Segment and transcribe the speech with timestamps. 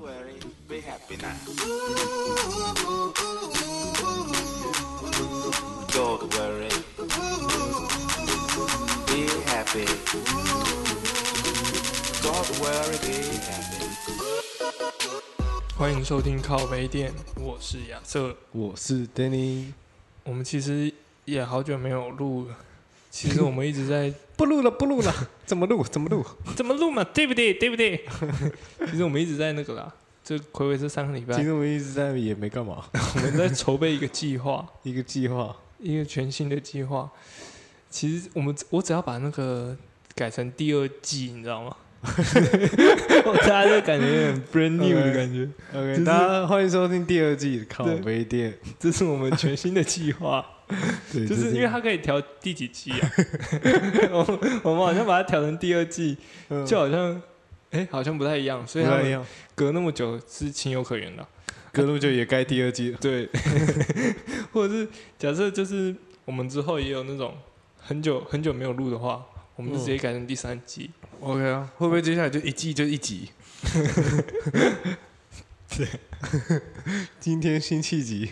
[0.00, 0.34] worry,
[0.68, 1.34] be happy now.
[5.92, 6.68] Don't worry,
[9.06, 9.84] be happy.
[12.22, 13.16] Don't worry, be
[13.46, 13.82] happy.
[15.76, 18.36] 欢迎收听靠北店，我是亚瑟。
[18.52, 19.72] 我是 Danny，
[20.24, 20.92] 我们其实
[21.24, 22.56] 也好久没有录了，
[23.12, 25.14] 其实我们一直在 不录了，不录了，
[25.44, 25.84] 怎么录？
[25.84, 26.24] 怎么录？
[26.56, 27.52] 怎么录嘛，对不对？
[27.52, 28.02] 对不对？
[28.90, 29.92] 其实我们一直在那个啦，
[30.24, 37.10] 这葵违这三个礼拜其，实我们一直在也没干嘛，我们在筹备一个计划，一个计划，一个全新的计划。
[37.90, 39.76] 其实我们我只要把那个
[40.14, 41.76] 改成第二季，你知道吗？
[43.42, 45.48] 大家就感觉有点 brand new 的感觉。
[45.72, 50.61] OK，、就是大家欢迎收听第二季的靠北店，这是我们全新的计划，对，
[51.12, 53.10] 就是因为它可以调第几季啊？
[54.12, 56.16] 我我们好像把它调成第二季，
[56.66, 57.20] 就好像
[57.70, 58.84] 哎、好像不太一样，所以
[59.54, 61.26] 隔那么久是情有可原的。
[61.72, 62.98] 隔那么久也该第二季了。
[63.00, 63.26] 对，
[64.52, 64.86] 或者是
[65.18, 65.94] 假设就是
[66.26, 67.34] 我们之后也有那种
[67.78, 69.24] 很久很久没有录的话，
[69.56, 70.90] 我们就直接改成第三季。
[71.20, 73.30] OK 啊，会不会接下来就一季就一集？
[75.76, 75.88] 对，
[77.18, 78.30] 今天辛弃疾，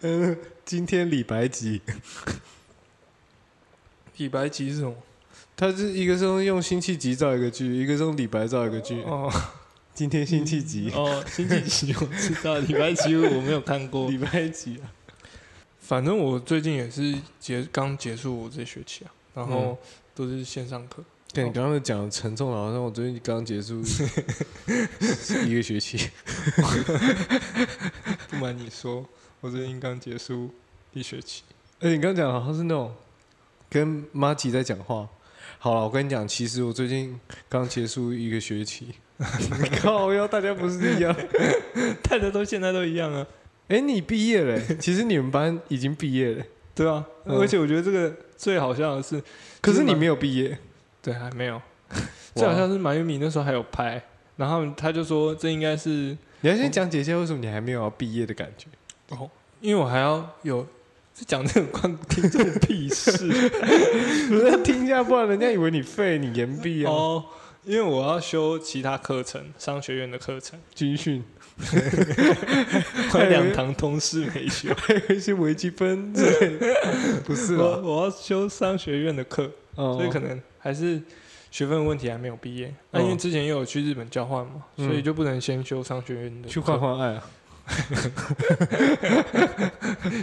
[0.00, 1.80] 嗯，今天李白集，
[4.16, 4.94] 李白集是什么？
[5.56, 9.00] 他是一个是用辛弃疾造一个句，一个是用李白造一个句。
[9.02, 9.32] 哦
[9.94, 14.10] 今天辛弃疾，哦，辛弃疾我知道，李白集我没有看过。
[14.10, 14.88] 李白集啊，
[15.78, 19.78] 反正我最近也是结刚结束我这学期啊，然后
[20.14, 21.04] 都是线上课。
[21.34, 23.80] 对你刚刚讲得沉重了，好像我最近刚结束
[25.46, 26.10] 一个学期。
[28.28, 29.02] 不瞒你说，
[29.40, 30.50] 我最近刚结束
[30.92, 31.42] 一学期。
[31.80, 32.94] 而且你刚刚讲好像是那种
[33.70, 35.08] 跟妈吉在讲话。
[35.58, 38.88] 好了，我跟你讲，其实我最近刚结束一个学期。
[39.80, 41.16] 靠腰，大家不是一样？
[42.02, 43.26] 大家都现在都一样啊。
[43.68, 46.44] 哎、你毕业了、其实你们班已经毕业了、
[46.74, 49.22] 对啊，嗯而且我觉得这个最好笑的是，
[49.62, 50.58] 可是你没有毕业。
[51.02, 51.60] 对，还没有。
[52.34, 54.02] 最好像是马玉米那时候还有拍，
[54.36, 58.66] 然后他就说这应该是你要先讲解一下为什么你还没有要毕业的感觉。
[59.10, 59.28] 哦，
[59.60, 60.66] 因为我还要有
[61.14, 63.28] 是讲这种关听众屁事
[64.28, 66.90] 不要听一下，不然人家以为你废，你延毕啊。
[66.90, 67.24] 哦，
[67.64, 71.22] 因为我要修其他课程，商学院的课程，军训，
[73.14, 76.74] 我有两堂通识没修，还有一些微积分之类的，
[77.24, 77.80] 不是我啊？
[77.82, 81.00] 我要修商学院的课，哦所以可能还是
[81.50, 82.72] 学分问题还没有毕业。
[82.90, 87.22] 那、因为之前也有去日本交换嘛，嗯所以就不能先修商学院的去换换爱啊。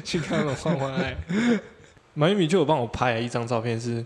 [0.03, 1.15] 去看了换换爱。
[2.13, 4.03] 马玉米就有帮我拍了一张照片，是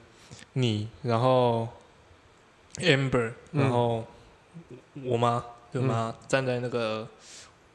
[0.53, 1.67] 你，然后
[2.75, 4.05] Amber，嗯然后
[5.03, 7.07] 我妈就妈站在那个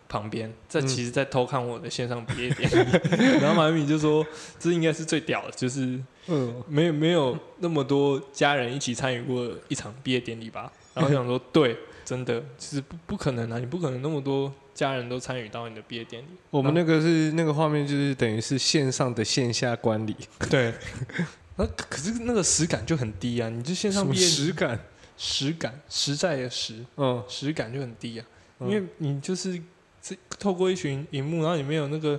[0.08, 2.98] 旁边，在嗯其实在偷看我的线上毕业典礼。
[3.40, 4.24] 然后马玉米就说
[4.58, 5.98] ：“这应该是最屌的，就是
[6.28, 20.16] 嗯，没有没有那么多家人一起参与过一场毕业典礼吧？” 然后我想说：“对，真的，其实不不可能啊，你不可能那么多家人都参与到你的毕业典礼。”我们那个是那个画面，就是等于是线上的线下观礼，
[20.48, 20.72] 对，
[21.56, 23.48] 那可是那个实感就很低啊！
[23.48, 24.80] 你就线上毕业实感？
[25.18, 28.26] 实感实在的实嗯，实感就很低啊，
[28.60, 29.60] 嗯因为你就是
[30.00, 32.16] 这透过一群荧幕，然后里面有那个，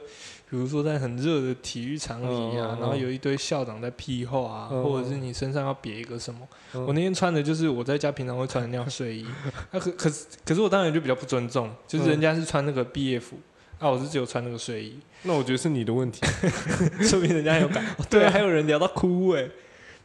[0.49, 6.41] 比如说在很热的体育场里啊，然后有一堆校长在屁话或者是你身上要别一个什么。
[6.73, 9.25] 嗯我那天穿的就是我在家平常会穿的那样睡衣，
[9.71, 13.39] 那、 可可是可是我当然就比较不尊重，就是人家是穿那个毕业服。
[13.79, 16.19] 啊，我是只有穿那个睡衣，那我觉得是你的问题。
[17.01, 17.81] 说明人家很有感。
[17.97, 19.47] 哦 对啊，还有人聊到哭哎、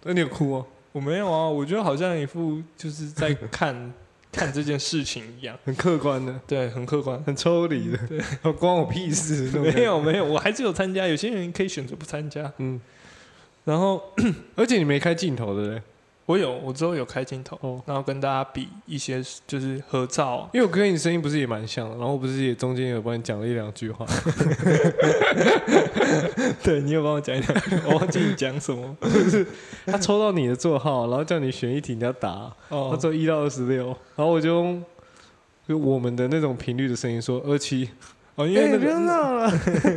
[0.04, 0.66] 那你有哭吗？
[0.94, 3.92] 我没有啊，我觉得好像一副就是在看
[4.30, 7.20] 看这件事情一样， 很客观的，对，很客观。
[7.24, 8.20] 很抽离的，对，
[8.54, 9.50] 关我屁事。
[9.58, 12.52] 没，有没有，我还是有参加，有些人可以选择不参加。
[12.58, 12.80] 嗯，
[13.64, 14.00] 然后
[14.54, 15.82] 而且你没开镜头的嘞，
[16.26, 24.06] 我有，我之后有开镜头，哦，然后跟大家比一些就是合照，因为我跟你声音不是也蛮像的，然后我不是也中间有帮你讲了一两句话，
[26.64, 27.54] 对你有帮我讲一讲，
[27.86, 28.96] 我忘记你讲什么。
[29.84, 34.82] 他抽到你的座号，然后叫你选一题你要答，他哦，说一到二十六，然后我就用
[35.68, 37.90] 就我们的那种频率的声音说二七，
[38.36, 39.50] 哦，因因为不要个闹了，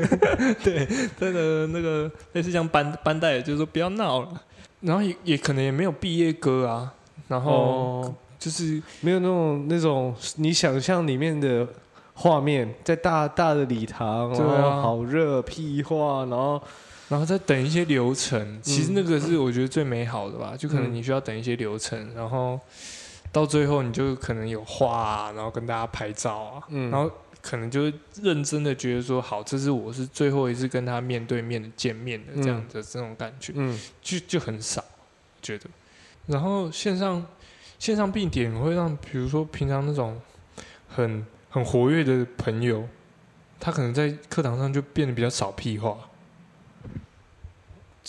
[0.61, 0.85] 对
[1.19, 4.41] 那个那个类似像班班带，就是说不要闹了，
[4.81, 6.93] 然后也也可能也没有毕业歌啊，
[7.27, 11.67] 然后哦，就是没有那种那种你想象里面的
[12.13, 14.53] 画面，在大大的礼堂，对啊。
[14.53, 16.61] 然后好热，屁话，然后
[17.09, 20.93] 然后再等一些流程，其实那个是我觉得最美好的吧，就可能嗯。
[20.93, 22.59] 你需要等一些流程，然后
[23.31, 26.91] 到最后你就可能有画啊，然后跟大家拍照啊，嗯。
[26.91, 27.09] 然后
[27.49, 27.89] 可能就
[28.21, 34.83] 认真的觉得说，好，这是我是最后一次跟他面对面的见面的这样的这种感觉，嗯就就很少
[35.41, 35.69] 觉得。
[36.25, 37.25] 然后线上
[37.79, 40.19] 线上必点会让，比如说平常那种
[40.89, 42.85] 很很活跃的朋友，
[43.61, 46.06] 他可能在课堂上就变得比较少屁话。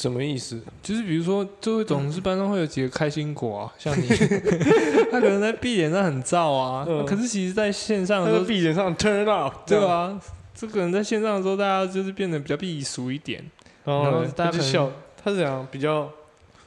[0.01, 0.61] 什么意思？
[0.81, 4.07] 就是比如说，就会总是班上会有几个开心果啊， 像你，
[5.11, 7.05] 他可能在闭点上很燥啊，嗯。
[7.05, 10.17] 可是其实在线上的时候，在闭眼上 turn up，对啊，
[10.55, 13.45] 这可能在线上的时候，大家就是变得比较避俗一点。
[13.85, 14.89] 然后大家就笑，
[15.21, 16.09] 他是怎样比较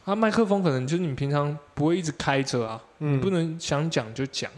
[0.04, 3.22] 啊，麦克风可能就是你平常不会一直开着啊，嗯。
[3.22, 4.52] 不能想讲就讲，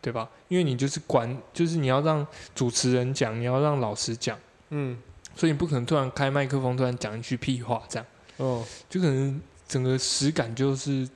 [0.00, 0.28] 对吧？
[0.46, 2.24] 因为你就是管，就是你要让
[2.54, 4.38] 主持人讲，你要让老师讲，
[4.68, 4.96] 嗯。
[5.34, 8.06] 所以你不可能突然开麦克风，突然讲一句屁话，这样
[8.40, 8.64] 哦。
[8.88, 11.08] 就可能整个实感就是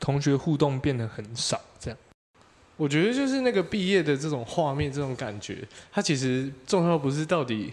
[0.00, 1.98] 同学互动变得很少，这样。
[2.76, 7.72] 我觉得就是那个毕业的这种画面，这种感觉，它其实重要不是到底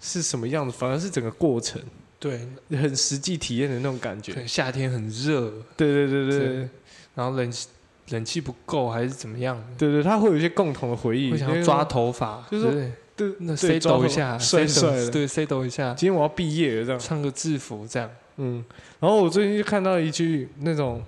[0.00, 1.82] 是什么样子，反而是整个过程，
[2.20, 4.32] 对，很实际体验的那种感觉。
[4.32, 4.38] 可。
[4.38, 6.68] 能夏天很热，对对对对
[7.14, 7.68] 然后冷气
[8.10, 12.72] 冷气不够还是怎么样，对对，他会有一些共同的回忆，会想要抓头发，就是说
[13.16, 15.06] 对对那对 say 抓头抖一下，帅 say 帅的。
[15.06, 17.00] 抖对 say 抖一下，今天我要毕业了，这样。
[17.00, 18.10] 穿个制服这样。
[18.36, 18.62] 嗯，
[19.00, 21.02] 然后我最近就看到一句那种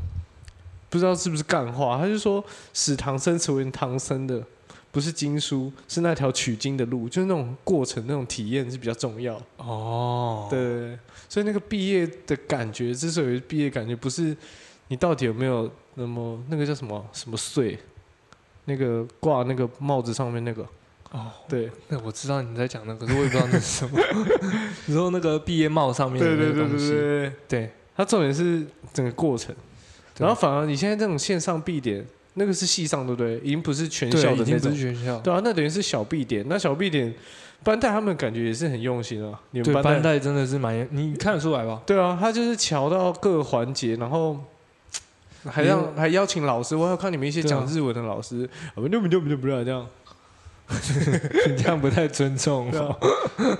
[0.89, 4.43] 不知道是不是干话，他就说使唐僧成为唐僧的
[4.91, 9.39] 不是经书，是那条取经的路，就是那种过程、那种体验是比较重要。
[9.59, 14.35] 哦，对对对，所以那个毕业的感觉，之所以毕业感觉，不是
[14.89, 17.79] 你到底有没有那么那个叫什么什么穗，
[18.65, 20.67] 那个挂那个帽子上面那个，
[21.11, 21.71] 哦，对。
[21.89, 23.99] 那我知道你在讲那个，可是我也不知道那是什么。
[24.87, 29.55] 你说那个毕业帽上面的那个东西，对对，对它重点是整个过程，
[30.19, 33.39] 然后反而你现在这种线上闭点，那个是系上对不对？
[33.39, 34.77] 已经不是全校对，已经不的那种。
[34.77, 37.13] 是，全校，对啊，那等于是小闭点，那小闭点
[37.65, 41.83] 班带他们感觉也是很用心啊，你们对，班班代真的是蛮，你看得出来吧？
[41.85, 44.39] 对啊，他就是瞧到各个环节，然后
[45.45, 49.85] 还让还邀请老师，我还有看你们一些讲日文的老师，我们就不就不就不这样，
[50.69, 52.71] 你这样不太尊重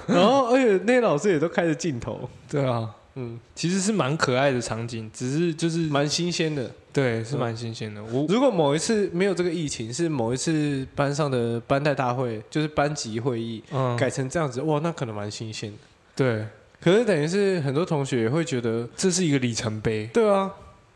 [0.07, 6.71] 然后而且那些老师也都开着镜头，对啊，嗯，其实是蛮可爱的场景，只是就是蛮新鲜的。
[6.93, 8.03] 对，是蛮新鲜的。
[8.05, 15.79] 我如果某一次没有这个疫情，是某一次班上的班代大会，就是班级会议嗯，改成这样子，哇，那可能蛮新鲜的。
[16.17, 16.45] 对，
[16.81, 20.51] 可是等于是很多同学也会觉得，这是一个里程碑，对啊，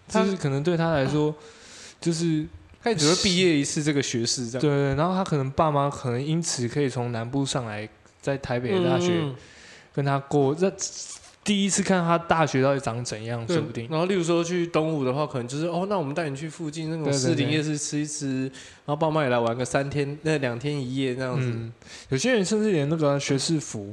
[0.09, 1.33] 就是可能对他来说，
[2.01, 2.45] 就是
[2.83, 4.79] 他只会毕业一次这个学士这对样。
[4.79, 7.89] 对，然后他可能爸妈可能因此可以从南部上来，
[8.21, 9.35] 在台北的大学嗯
[9.95, 10.73] 跟他过，这
[11.45, 13.89] 第一次看他大学到底长怎样，对说不定。
[13.91, 18.43] 然后，例如说去东吴的话，可能就是哦，那我们带你去附近那种对对对士林夜市吃一吃，
[18.87, 21.51] 然后爸妈也来玩个三天，那两天一夜这样子。
[21.53, 21.73] 嗯，
[22.11, 23.93] 有些人甚至连那个学士服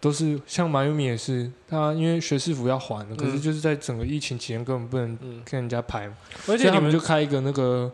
[0.00, 6.14] 都是，像马优米也是，他因为学士服要还的，可是嗯就是在整个疫情期间根本不能嗯，跟人家拍嘛，
[6.46, 7.92] 而且你们所以他们就开一个那个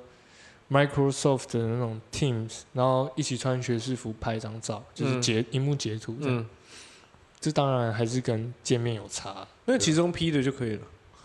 [0.70, 6.38] Microsoft 的那种 Teams，然后一起穿学士服拍一张照，就是嗯截荧幕截图这样。
[6.38, 6.46] 嗯，
[7.40, 9.46] 这当然还是跟见面有差。
[9.64, 10.82] 那其中 P 的就可以了。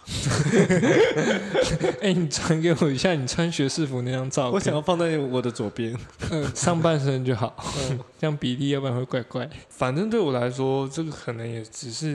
[2.02, 5.98] 哎、你传给我一下你穿学士服那张照片，我想要放在我的左边。
[6.30, 7.56] 呃上半身就好，
[7.90, 9.50] 嗯 这样比例要不然会怪怪。
[9.70, 12.10] 反正对我来说，这个可能也只是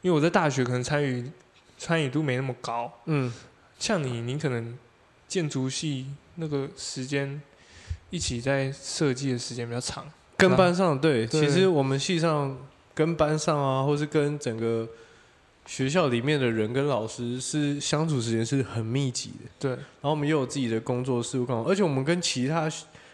[0.00, 1.30] 因为我在大学可能参与
[1.76, 3.30] 参与度没那么高，嗯，
[3.78, 4.78] 像你，你可能
[5.28, 7.40] 建筑系那个时间
[8.10, 10.06] 一起在设计的时间比较长。
[10.36, 12.58] 跟班上对，对其实我们系上
[12.94, 14.88] 跟班上啊，或是跟整个
[15.64, 19.50] 学校里面的人跟老师是相处时间是很密集的。
[19.58, 22.70] 对，然后我们又有自己的工作事务干嘛，而且我们跟其他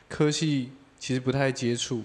[0.08, 2.02] 科系其实不太接触。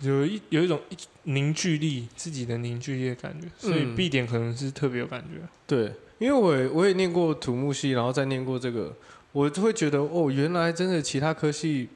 [0.00, 0.80] 有一有一种
[1.24, 5.46] 凝聚力，自己的凝聚力的感觉，所以嗯 B 点可能是特别有感觉。
[5.66, 8.94] 对，因为我也我也念过土木系，然后再念过这个，
[9.32, 11.88] 我就会觉得哦，原来真的其他科系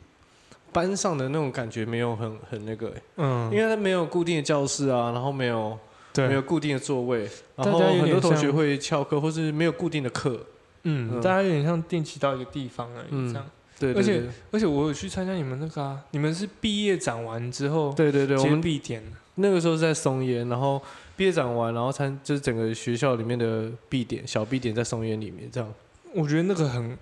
[0.73, 5.78] 班上的那种感觉没有很很那个、欸，嗯，因为它没有固定的教室啊，然后没有
[6.12, 10.45] 对没有固定的座位，然后大家有很多同学会翘课，或是没有固定的课。
[10.85, 13.47] 嗯，嗯大家有点像定期到一个地方而已，嗯这样。
[13.78, 19.02] 对对而且而且我有去参加你们那个啊，你们是毕业展完之后对对对，我接们必点，
[19.35, 20.81] 那个时候是在松烟，然后
[21.14, 25.71] 毕业展完，然后参就是整个学校里面的必点小必点在松烟里面这样。
[26.14, 26.97] 我觉得那个很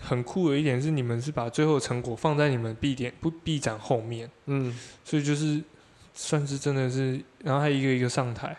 [0.00, 5.62] 很酷的一点是，你们是把最后成果放在你们必点不必展后面，嗯所以就是
[6.14, 8.56] 算是真的是，然后还一个一个上台。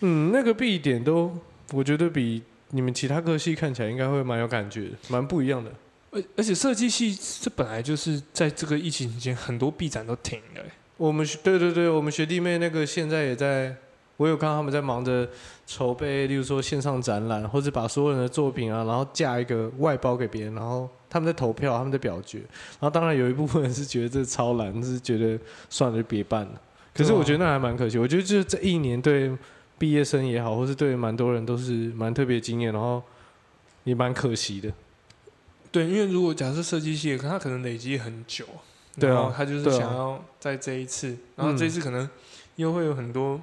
[0.00, 1.36] 嗯，那个必点都
[1.72, 5.72] 我觉得比你们其他科系看起来应该会蛮有感觉的，蛮不一样的。
[6.10, 13.74] 而而且设计系这本来就是在这个疫情期间，很多 B 展都停了、欸我们学对对对，我们学弟妹那个现在也在，
[14.20, 15.26] 我有看到他们在忙着
[15.66, 25.38] 筹备，例如说线上展览，或者把所有人的作品啊，然后架一个外包给别人，然后他们在投票，他们在表决，然后当然有一部分人是觉得这超难，是觉得
[25.70, 26.60] 算了就别办了。
[26.92, 29.34] 可是我觉得那还蛮可惜，我觉得就是这一年对
[29.78, 33.02] 毕业生也好，或是对蛮多人都是蛮特别经验，然后
[33.84, 34.70] 也蛮可惜的。
[35.72, 38.44] 对，因为如果假设设计系，可他可能累积很久，
[38.98, 42.06] 对啊然后他就是想要在这一次，然后这一次可能
[42.56, 43.40] 又会有很多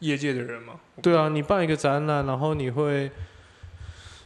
[0.00, 3.10] 业界的人嘛，对啊，你办一个展览，然后你会，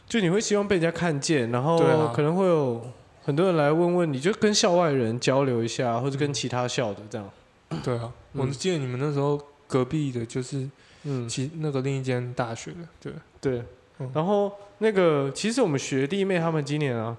[0.07, 1.77] 就你会希望被人家看见，然后
[2.13, 2.85] 可能会有
[3.23, 7.29] 很多人来问问你，就跟校外人交流一下，或者跟其他校的这样。
[7.83, 8.41] 对啊，嗯。
[8.41, 10.69] 我记得你们那时候隔壁的就是
[11.03, 13.63] 嗯，其那个另一间大学的，对，对。
[13.99, 14.11] 嗯。
[14.13, 17.15] 然后那个，其实我们学弟妹他们今年啊，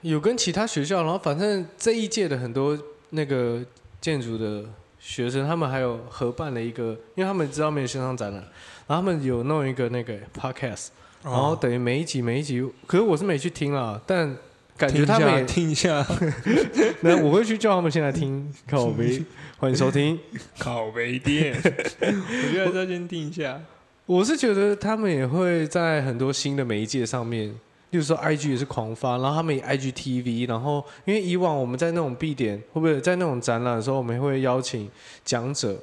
[0.00, 2.78] 有跟其他学校，然后反正这一届的很多
[3.10, 3.62] 那个
[4.00, 4.64] 建筑的
[4.98, 8.40] 学生，他们还有合办了一个，因为他们知道没有线上展览，
[8.86, 10.88] 然后他们有弄一个那个 podcast。
[11.22, 14.36] 然后哦等于每一集每一集，可是我是没去听啦，但
[14.76, 16.06] 感觉他们也，听一下
[17.00, 19.24] 那我会去叫他们先来听靠背，
[19.58, 20.16] 欢迎收听。
[20.58, 23.60] 烤杯店，我觉得还是要先听一下。
[24.04, 27.52] 我是觉得他们也会在很多新的媒介上面，
[27.96, 34.86] 例如说 IG 也是狂发，然后他们也 IG TV，然后因为以往我们在那种 B 点，会不会在那种展览的时候，我们会邀请
[35.24, 35.78] 讲者，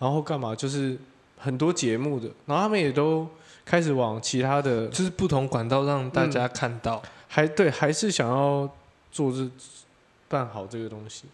[0.00, 0.98] 然后干嘛，就是
[1.38, 3.24] 很多节目的，然后他们也都
[3.64, 7.00] 开始往其他的就是不同管道让大家看到。
[7.28, 8.68] 还对，还是想要
[9.12, 9.48] 做这
[10.28, 11.26] 办好这个东西。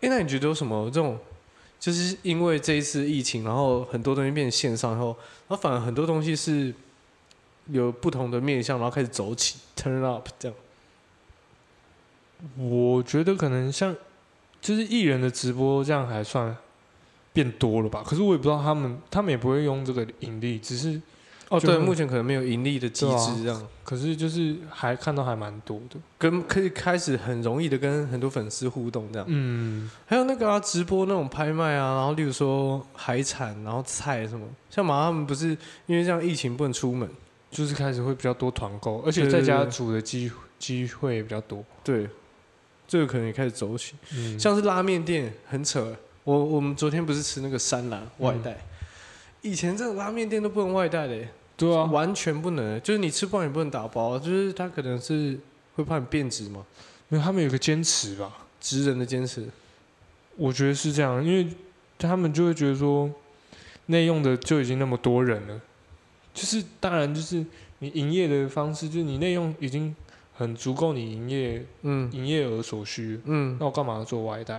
[0.00, 1.18] 哎，那你觉得有什么这种？
[1.78, 5.08] 就是因为这一次疫情，然后很多东西变成线上以后，
[5.46, 6.72] 然后反而很多东西是
[7.68, 10.56] 有不同的面向，然后开始走起，turn up 这样。
[12.58, 13.94] 我觉得可能像
[14.60, 16.54] 就是艺人的直播这样还算
[17.32, 21.00] 变多了吧，可是我也不知道他们他们也不会用这个盈利，只是
[21.48, 25.98] 哦，对，目前可能没有盈利的机制，这样、可是就是还看到还蛮多的。
[26.18, 29.26] 跟可以开始很容易的跟很多粉丝互动这样。
[29.28, 35.48] 嗯，还有那个啊，直播那种拍卖啊，然后例如说海产，然后菜什么，像马上他们不是
[35.86, 37.08] 因为这样疫情不能出门，
[37.54, 41.64] 就是开始会比较多团购，而且在家煮的机机会也比较多。
[41.84, 42.08] 对，
[42.88, 43.94] 这个可能也开始走起。
[44.12, 48.58] 嗯，像是拉面店很扯，我我们昨天不是吃那个山兰外带，
[49.40, 55.38] 以前这个拉面店都不能外带的耶，对啊，完全不能，就是你吃不完也不能打包，就是他可能是
[55.76, 56.66] 会怕你变质嘛，
[57.10, 59.46] 因为他们有个坚持吧，职人的坚持。
[60.36, 61.48] 我觉得是这样，因为
[61.96, 63.08] 他们就会觉得说，
[63.86, 65.60] 内用的就已经那么多人了，
[66.34, 67.42] 就是当然就是
[67.78, 69.94] 你营业的方式，就是你内用已经
[70.36, 74.56] 很足够你营业嗯营业额所需，嗯，那我干嘛要做外带？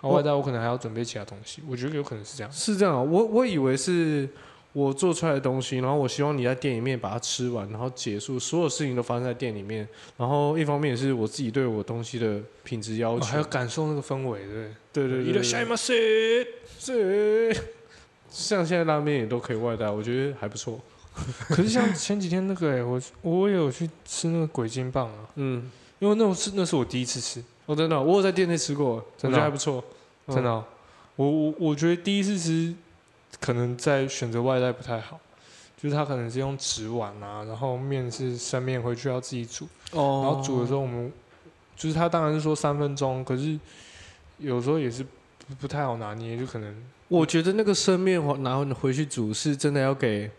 [0.00, 2.50] 啊，外带我可能还要准备其他东西，我觉得有可能是这样。
[2.50, 4.26] 是这样啊，我我以为是
[4.72, 9.86] 我做出来的东西，然后我希望你在店里面把它吃完，然后结束，所有事情都发生在店里面。
[10.16, 14.72] 然后一方面也是我自己对我东西的品质要求，哦还要感受那个氛围，对不对？
[14.92, 15.92] 对对对对，下一马塞，
[16.78, 17.52] 这
[18.30, 20.80] 像现在拉面也都可以外带，我觉得还不错。
[21.48, 29.82] 可是像前几天那个、欸，我我也有去吃那个鬼金棒啊，嗯，因为那是那是我第一次吃，哦，真的，我有在店内吃过，我真的啊觉得还不错，
[30.26, 30.34] 嗯。
[30.34, 30.64] 真的哦、
[31.16, 32.74] 我我我觉得第一次吃，
[33.40, 35.18] 可能在选择外带不太好，
[35.76, 40.22] 就是他可能是用纸碗啊，然后面是生面回去要自己煮，哦。
[40.24, 41.12] 然后煮的时候我们
[41.76, 43.58] 就是他当然是说三分钟，可是
[44.38, 46.74] 有时候也是不不太好拿捏，就可能
[47.08, 50.30] 我觉得那个生面拿回去煮是真的要给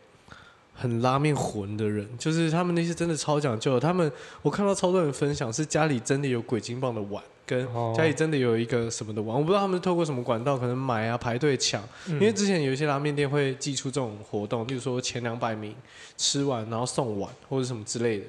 [0.73, 3.79] 很拉面魂的人，就是他们那些真的超讲究。
[3.79, 4.11] 他们
[4.41, 11.83] 我看到超多人分享是家里真的有鬼金棒的碗，跟哦家里真的有一个什么的碗，我不知道他们是透过什么管道，可能买啊排队抢。
[12.07, 15.75] 因因为之前有一些拉面店会寄出这种活动，例如说前两百名
[16.17, 18.25] 吃完然后送碗或者什么之类的。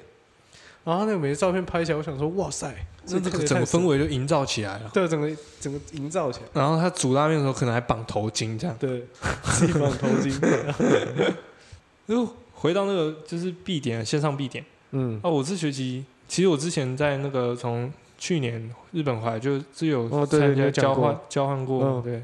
[0.83, 2.75] 然后那个每个照片拍起来，我想说，哇塞，
[3.07, 4.91] 那这个整个氛围就营造起来了。
[4.93, 8.75] 对整个整个营造起来，然后他煮拉面的时候可能还绑头巾这样。
[8.77, 9.01] 对，
[9.43, 10.37] 自己绑头巾，
[12.07, 14.63] 就回到那个就是必点线上必点。
[14.91, 22.01] 嗯，啊，我这学期其实我之前在那个从去年日本回来就是有参加交换交换过，嗯。
[22.03, 22.23] 对，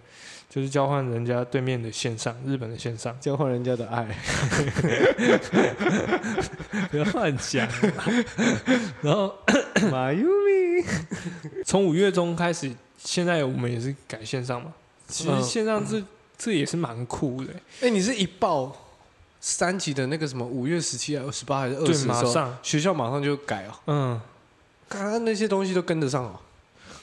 [0.49, 4.07] 就是交换人家对面的线上日本的线上，交换人家的爱，
[6.89, 7.67] 不要乱讲。
[9.01, 9.33] 然后
[9.91, 10.83] 马优米，
[11.65, 14.73] 从五月中开始，现在我们也是改线上嘛，
[15.07, 15.43] 其实嗯。
[15.43, 16.03] 线上这
[16.37, 17.53] 这也是蛮酷的。
[17.81, 18.75] 哎，你是一报
[19.39, 24.21] 三级的那个什么五月十七还是十八还是二，十的时候，马上，学校马上就改哦，嗯，
[24.87, 26.39] 刚刚那些东西都跟得上哦。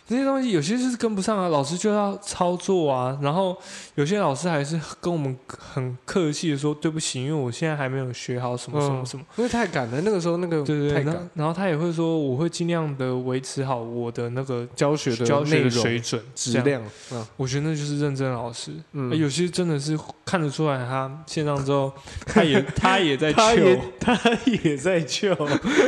[0.09, 3.57] 那些东西有些是跟不上啊，老师就要操作啊，然后
[3.97, 11.13] 有些老师还是跟我们很客气的说对不起，因为我现在还没有学好什么什么什么，因为太赶了，那个时候那个对对对，太赶。
[11.13, 16.83] 然后，然后他也会说我会尽量的维持好我的那个教学的教学的内容水准质量，
[17.13, 17.27] 嗯。
[17.37, 18.71] 我觉得那就是认真老师。
[18.93, 19.11] 嗯。
[19.11, 21.93] 呃有些真的是看得出来，他线上之后，
[22.27, 25.37] 他也 他也在他也求，他也在救，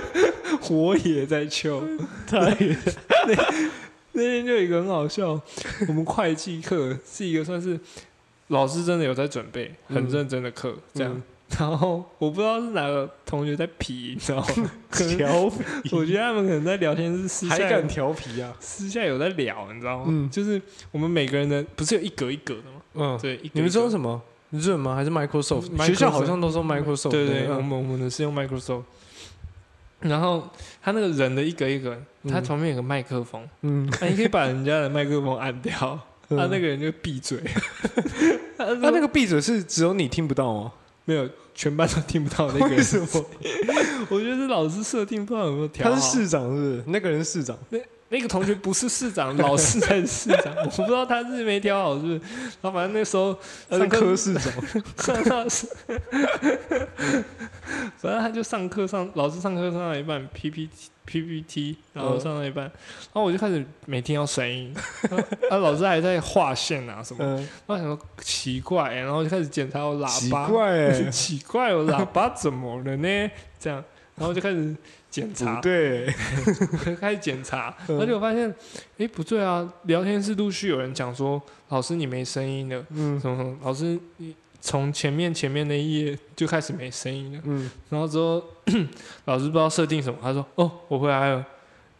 [0.70, 1.82] 我也在求。
[2.26, 2.76] 他也
[4.18, 5.40] 那天就有一个很好笑，
[5.88, 7.78] 我们会计课是一个算是
[8.48, 11.12] 老师真的有在准备，很嗯认真的课，这样。
[11.14, 11.22] 嗯
[11.58, 14.70] 然后我不知道是哪个同学在皮，你知道吗？
[14.90, 18.54] 调皮，我觉得他们可能在聊天是私下还敢调皮啊？
[18.60, 20.04] 私下有在聊，你知道吗？
[20.08, 20.60] 嗯就是
[20.92, 22.82] 我们每个人的不是有一格一格的吗？
[22.96, 24.20] 嗯，对，一格你们说什么？
[24.50, 24.94] 润吗？
[24.94, 28.82] 还是 Microsoft？Microsoft 学校好像都说 Microsoft 对对，嗯我们我们的是用 Microsoft。
[30.00, 30.48] 然后
[30.82, 31.96] 他那个人的一格一格，
[32.28, 35.72] 他嗯旁边有个麦克风，嗯，啊，你可以把人家的麦克风按掉，
[36.28, 37.38] 他、嗯那个人就闭嘴。
[38.56, 40.72] 他 他那个闭嘴是只有你听不到哦？
[41.04, 42.76] 没有，全班都听不到那个人。
[42.76, 43.06] 为什么？
[44.10, 45.94] 我觉得是老师设定不知道有没有调好。
[45.94, 46.84] 他是市长是不是？
[46.86, 47.56] 那个人是市长。
[47.70, 47.78] 那
[48.20, 50.54] 个同学不是市长，老师才是市长。
[50.64, 52.14] 我不知道他是没挑好是不是。
[52.14, 53.36] 然后反正那时候
[53.70, 54.52] 是上课科市长。
[54.98, 55.66] 上上是，
[57.98, 60.70] 反正他就上课上，老师上课上到一半，PPT
[61.04, 62.72] PPT，然后上到一半，然
[63.14, 64.74] 后我就开始每天要声音，
[65.50, 70.46] 啊，老师还在划线啊什么，嗯，然后想说奇怪、然后就开始检查我喇奇叭，
[71.10, 73.30] 奇怪，我喇叭怎么了呢？
[73.58, 73.82] 这样，
[74.16, 74.76] 然后就开始
[75.20, 76.06] 检查，对，
[77.00, 77.98] 开始检查，嗯。
[77.98, 78.54] 而且我发现，
[78.98, 82.84] 哎，不对啊，聊天室陆续有人讲说，老师你没声音了。
[82.90, 83.18] 嗯。
[83.20, 88.42] 什么什么，老师你从前面前面那一页就开始没声音了，嗯，然后之后
[89.26, 91.44] 老师不知道设定什么，他说哦我回来了，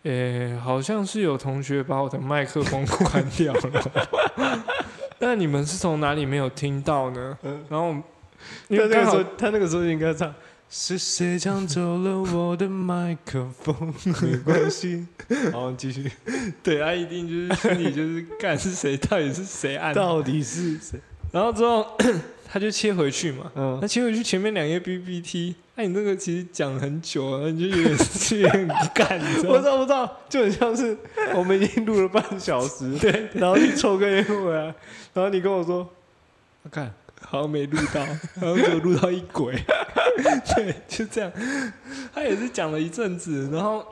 [0.03, 4.63] 诶好像是有同学把我的麦克风关掉了，
[5.21, 7.39] 但你们是从哪里没有听到呢？
[7.43, 7.65] 嗯。
[7.69, 7.95] 然后
[8.69, 10.35] 他那个时候，他那个时候应该唱。
[10.71, 13.75] 是谁抢走了我的麦克风？
[14.23, 15.07] 没关系，
[15.50, 16.11] 好，继续。
[16.63, 19.95] 对他一定就是心里就是干是谁，到底是谁按？
[19.95, 21.00] 到底是谁？
[21.33, 21.87] 然后之后
[22.47, 27.99] 他就切回去嘛，嗯那，切回去前面两页 PPT，那、你那个其实讲很久了，你就有点
[28.43, 29.54] 有点干，你知道吗？
[29.54, 30.97] 我知道，我知道，就很像是
[31.35, 34.65] 我们已经录了半小时， 对，然后去抽根烟回来，
[35.15, 35.89] 然后你跟我说，
[36.71, 38.00] 看，好像没录到，
[38.41, 39.54] 然后只有录到一轨，
[40.57, 41.31] 对，就这样。
[42.15, 43.85] 他也是讲了一阵子，然后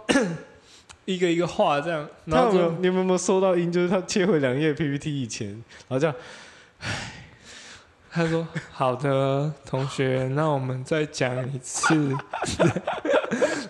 [1.04, 2.64] 一个一个话这样，然他有没有？
[2.64, 3.70] 后就你们有没有收到音？
[3.70, 5.48] 就是他切回两页 PPT 以前，
[5.88, 6.14] 然后这样，
[8.10, 11.94] 他说：“好的，同学，那我们再讲一次。”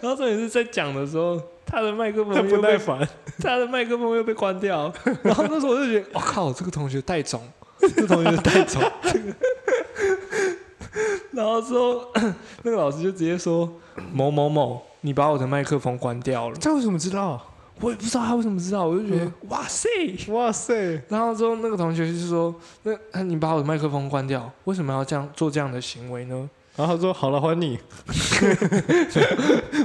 [0.01, 3.07] 然后重点是在讲的时候，他的麦克风又被耐烦，
[3.41, 4.93] 他的麦克风又被关掉，
[5.23, 7.43] 然后那时候我就觉得，我、靠，这个同学带种，
[7.95, 8.81] 这同学带走。
[11.33, 12.01] 然后之后，
[12.65, 13.71] 那个老师就直接说
[14.13, 16.57] ：“某某某，你把我的麦克风关掉了。
[16.57, 17.41] 他为什么知道？”
[17.79, 19.87] 我也不知道他为什么知道，我就觉得、嗯哇塞。
[20.29, 27.79] 哇塞，然后之后那个同学就说：“那那你把我的麦克风关掉，为什么要这样做这样的行为呢然后他说好了，还你。”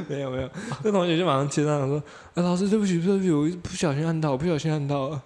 [0.08, 0.50] 没有没有，
[0.86, 2.02] 那同学就马上接上说
[2.36, 5.22] ：“啊，老师对不起对不起，我不小心按到，我不小心按到了。”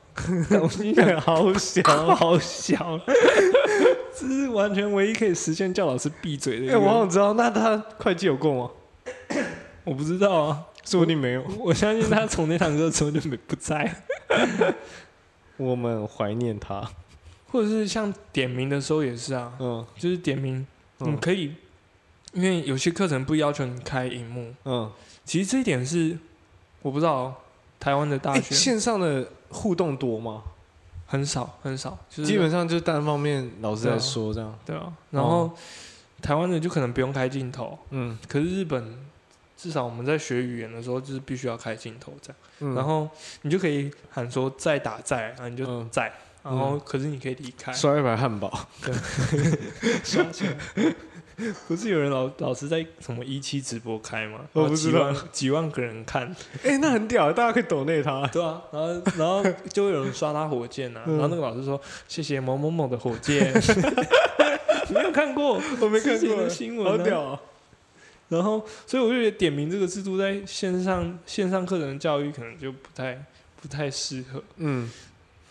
[0.61, 1.19] 我心想。
[1.21, 1.83] 好小，
[2.15, 2.99] 好小，
[4.17, 6.79] 这是完全唯一可以实现叫老师闭嘴的一哎、个。
[6.79, 8.71] 我好想知道，那他会计有过吗？
[9.83, 11.43] 我不知道啊，说不定没有。
[11.59, 14.03] 我相信他从那堂课之后就没不在，
[15.57, 16.89] 我们怀念他。
[17.51, 20.65] 或者是像点名的时候也是啊，嗯就是点名，
[20.97, 21.53] 你嗯可以，
[22.33, 24.91] 因为有些课程不要求你开荧幕，嗯，
[25.23, 26.17] 其实这一点是
[26.81, 27.33] 我不知道
[27.79, 30.43] 台湾的大哎、学线上的互动多吗？
[31.07, 34.57] 很少很少，就是基本上就是单方面老师在说这样。
[34.65, 35.55] 对啊，然后
[36.21, 39.05] 台湾人就可能不用开镜头，嗯可是日本
[39.55, 42.37] 至少我们在学语言的时候就是必须要开镜头这样。
[42.59, 43.07] 嗯，然后
[43.43, 46.11] 你就可以喊说在打在，然后你就嗯在，
[46.43, 48.67] 然后可是你可以离开，刷一排汉堡。
[50.03, 50.55] 刷起来。
[51.67, 54.41] 不是有人老老是在什么一期直播开吗？
[54.53, 55.11] 我不知道。
[55.31, 58.25] 几万个人看，哎、那很屌，大家可以抖内他。
[58.27, 61.13] 对啊，然后然后就会有人刷他火箭啊，嗯。
[61.17, 63.53] 然后那个老师说谢谢某某某的火箭，
[64.87, 65.61] 你没有看过？
[65.81, 66.47] 我没看过。
[66.49, 66.97] 新闻啊？
[66.97, 67.41] 好屌啊！
[68.27, 73.23] 然后所以我就觉得点名这个制度在线上线上课程的教育可能就不太
[73.61, 74.89] 不太适合，嗯，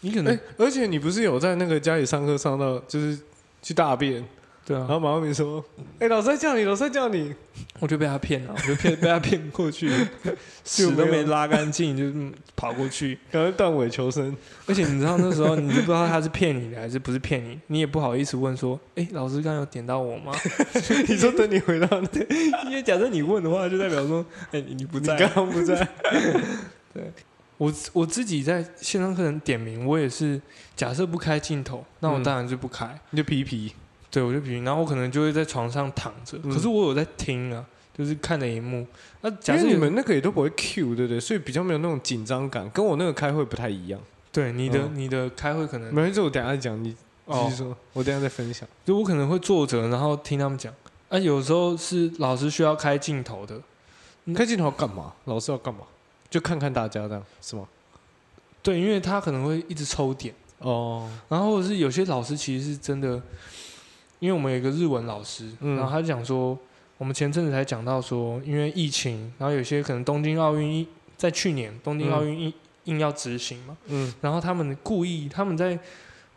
[0.00, 3.16] 你可能哎、而且你不是有在那个家里上课上到就是
[3.62, 4.24] 去大便，
[4.66, 5.62] 对啊然，后马文明说
[6.00, 7.34] ：“哎、老师在叫你，老师在叫你。
[7.80, 9.90] 我就被他骗了， 我就骗被他骗过去，
[10.64, 14.34] 屎都没拉干净，就嗯跑过去。”然后断尾求生。
[14.66, 20.32] 而且你知道那时候你就不知道他是骗你的还是不是骗你，你也不好意思问说，哎、老师刚刚有点到我吗？
[21.08, 25.12] 你说等你回到那，因为假设你问的话，就代表说，哎、你你不在。
[25.12, 25.86] 你刚刚不在。
[26.94, 27.12] 对
[27.58, 30.40] 我我自己在线上课程点名，我也是
[30.74, 32.98] 假设不开镜头，那我嗯当然就不开。
[33.10, 33.74] 你就皮皮。
[34.14, 38.86] 对，我就比，然后我可能就会在床上躺着，嗯可是我有在听啊，就是看着荧幕。
[39.22, 41.18] 那假因为你有们那个也都不会 Q，对不对？
[41.18, 44.00] 所以比较没有那种紧张感，跟我那个开会不太一样。
[44.30, 48.68] 对你的、嗯你的开会可能没关系，我等一下讲，你继哦续，说，我等一下再分享。
[48.84, 50.72] 就我可能会坐着，然后听他们讲。
[51.08, 53.60] 啊，有时候是老师需要开镜头的，
[54.24, 55.12] 你开镜头要干嘛？
[55.24, 55.80] 老师要干嘛？
[56.30, 57.66] 就看看大家这样是吗？
[58.62, 63.20] 对，因为他可能会一直抽点，哦，然后或者是有些老师其实是真的，
[64.24, 66.58] 因为我们有一个日文老师，嗯然后他就讲说，
[66.96, 72.52] 我们前阵子才讲到说，因为疫情，然后有些可能东京奥运一在去年东京奥运硬
[72.84, 75.78] 硬要执行嘛，嗯，然后他们故意他们在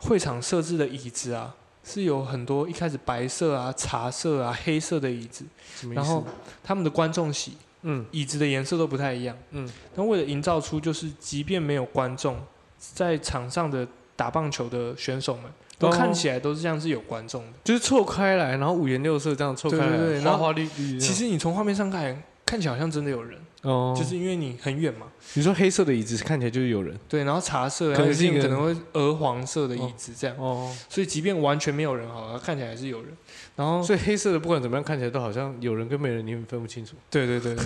[0.00, 5.46] 会场设置的椅子啊，是有很多一开始白色啊、茶色啊、黑色的椅子？
[5.94, 6.22] 然后
[6.62, 9.34] 他们的观众席嗯椅子的颜色都不太一样。
[9.52, 12.38] 嗯，那为了营造出就是即便没有观众，
[12.76, 15.44] 在场上的打棒球的选手们
[15.78, 17.52] 都哦看起来都是像是有观众的。
[17.64, 20.98] 就是错开来，然后五颜六色这样错开来，对对对花花绿绿。
[20.98, 25.06] 其实你从画面上看，看起来好像真的有人，哦，就是因为你很远嘛。
[25.34, 33.08] 你说黑色的椅子看起来就是有人对，然后茶色，可能是可能会鹅黄色的椅子这样，哦，所以即便完全没有人，好了，看起来还是有人。
[33.54, 36.96] 然后，所以黑色的不管怎么样看起来都好像有人跟没人，你分不清楚。
[37.10, 37.64] 对对对对，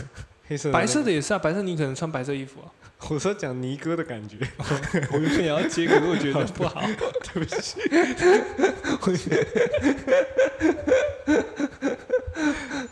[0.52, 2.68] 黑色白色的的也是啊，白色你可能穿白色衣服啊。
[3.10, 4.36] 我说讲尼哥的感觉，
[5.12, 6.82] 我原本也要接，可是我觉得不好。
[7.32, 7.80] 对不起。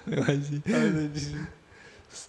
[0.04, 0.60] 没关系。
[0.66, 1.46] 嗯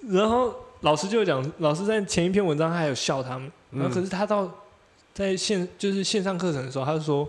[0.09, 4.51] 然后老师就讲，老师在前一篇文章他还有笑他们，然后可是他到
[5.13, 7.27] 在线就是线上课程的时候，他就说：“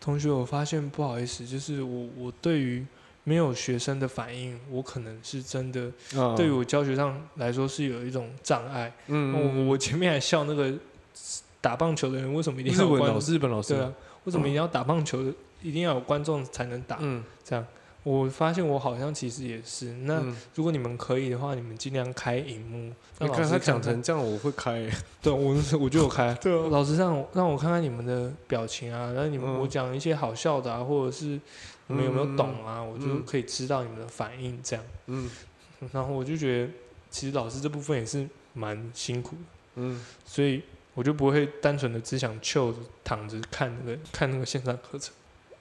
[0.00, 2.84] 同学，我发现不好意思，就是我我对于
[3.28, 8.92] 没有学生的反应，我可能是真的嗯对于我教学上来说是有一种障碍。
[9.08, 10.72] 嗯我我前面还笑那个
[11.60, 15.24] 打棒球的人为什么一定日要有观文老师，日本老师，对啊，为什么一定要打棒球，
[15.60, 16.98] 一定要有观众才能打？
[17.00, 17.66] 嗯，这样，
[18.04, 19.86] 我发现我好像其实也是。
[20.04, 24.88] 那嗯如果你们可以的话，你们尽量开荧幕，你看他讲成这样，我会开。
[25.20, 26.32] 对我我就有开。
[26.40, 31.40] 对啊，老师让我让我看看你们的表情啊，然后你们、嗯我讲一些好笑的啊，或者是
[31.88, 34.84] 你们有没有懂啊，我就嗯可以知道你们的反应这样。
[35.06, 35.30] 嗯
[35.92, 36.72] 然后我就觉得，
[37.10, 39.42] 其实老师这部分也是蛮辛苦的，
[39.76, 40.62] 嗯所以
[40.94, 45.14] 我就不会单纯的只想就躺着看那个看那个线上课程。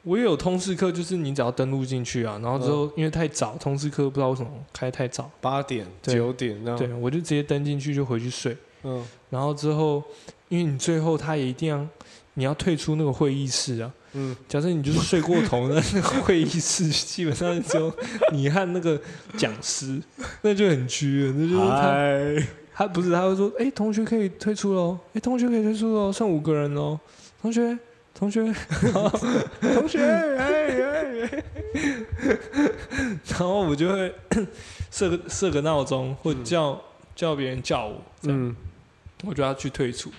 [0.03, 6.77] 我也有通识课，就是你只要登录进去啊，然后之后因为太早，通识课不知道为什么开太早，八点九点这样。
[6.77, 8.55] 对我就直接登进去就回去睡。
[8.83, 10.03] 嗯然后之后，
[10.47, 11.85] 因为你最后他也一定要
[12.35, 13.91] 你要退出那个会议室啊。
[14.15, 17.93] 嗯，假设你就是睡过头，那那个会议室基本上只有
[18.31, 18.99] 你和那个
[19.37, 20.01] 讲师，
[20.41, 21.33] 那就很虚了。
[21.37, 26.99] 那就是他嗨，他不是他会说，哎、同学可以退出喽，哎、同学可以退出喽，剩五个人喽，
[27.41, 27.77] 同学。
[28.17, 28.41] 同学，
[29.59, 31.43] 同学，哎哎哎，
[33.27, 34.15] 然后我就会
[34.89, 36.81] 设个设个闹钟，或者叫、
[37.13, 38.55] 叫别人叫我，嗯，嗯
[39.25, 40.11] 我就要去退出。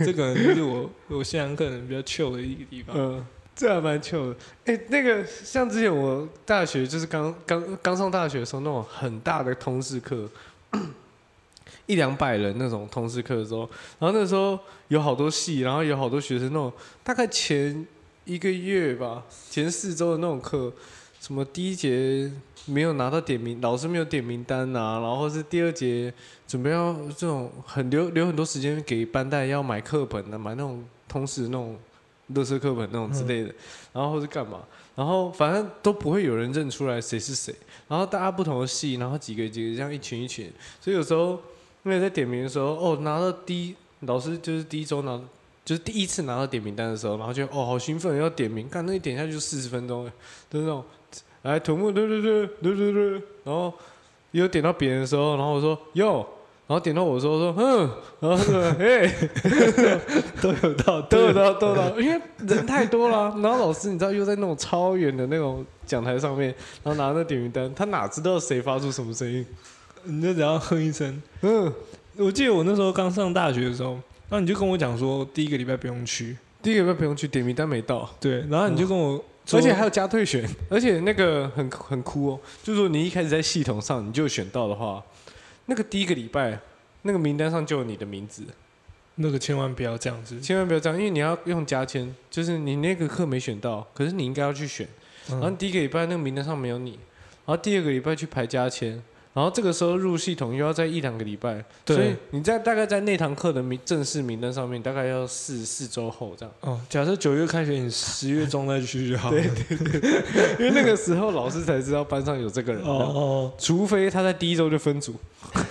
[0.00, 2.94] 这个就是我 我现在可能比较糗的一个地方。
[2.96, 4.36] 嗯，这还蛮糗的。
[4.66, 10.28] 哎，那个像之前我大学就是刚刚刚上大学的时候，那种很大的通识课。
[11.86, 17.84] 一两百人那种通识课的时候，然后那时候有好多系，然后有好多学生那种，大概前
[18.24, 20.72] 一个月吧，前四周的那种课，
[21.22, 22.28] 什么第一节
[22.66, 26.12] 没有拿到点名，老师没有点名单啊，然后是第二节
[26.48, 31.78] 准备要这种很留留很多时间给班代要买课本的，买那种通识那种
[32.34, 33.54] 乐色课本那种之类的，
[33.92, 34.62] 然后或是干嘛，
[34.96, 37.54] 然后反正都不会有人认出来谁是谁，
[37.86, 41.40] 然后大家不同的系，然后几个几个这样一群一群，所以有时候
[41.84, 45.20] 因为在点名的时候，哦，拿到第一老师就是第一周拿。
[45.64, 50.04] 就是第一次拿到点名单的时候，然后就哦好兴奋要点名，看那一点下去就四十分钟，
[50.50, 50.84] 就是那种
[51.42, 53.10] 来土木对对对对对对，
[53.44, 53.72] 然后
[54.32, 56.26] 有点到别人的时候，然后我说哟，
[56.66, 59.06] 然后点到我的时候说嗯，然后说哎，
[60.40, 69.46] 都有到，都有到都有到，因为人太多了，然后老师你知道又在那种超远的那种讲台上面，然后拿那点名单，他哪知道谁发出什么声音？
[70.04, 71.22] 你就只要哼一声。
[71.42, 71.72] 嗯，
[72.16, 73.98] 我记得我那时候刚上大学的时候，
[74.32, 85.04] 然后你就跟我讲说，第一个礼拜不用去，第一个礼拜不用去，点名单没到，对，然后你就跟我，说而且还有加退选，而且那个很很酷哦，就是说你一开始在系统上你就选到的话，
[85.66, 86.58] 那个第一个礼拜
[87.02, 88.42] 那个名单上就有你的名字，
[89.16, 94.88] 那个千万不要这样子，千万不要这样，因为你要用加签，就是你那个课没选到，可是你应该要去选，
[95.28, 96.92] 然后嗯，第一个礼拜那个名单上没有你，
[97.44, 99.02] 然后第二个礼拜去排加签。
[99.34, 106.54] 然后这个时候入系统又要在一两个礼拜，所以你在大概在那堂课的名正式名单上面，大概要四四周后这样。
[106.60, 109.30] 哦，假设九月开学，你十月中再去就好。
[109.30, 109.44] 对
[110.60, 115.14] 因为那个时候老师才知道班上有这个人，哦哦除非他在第一周就分组，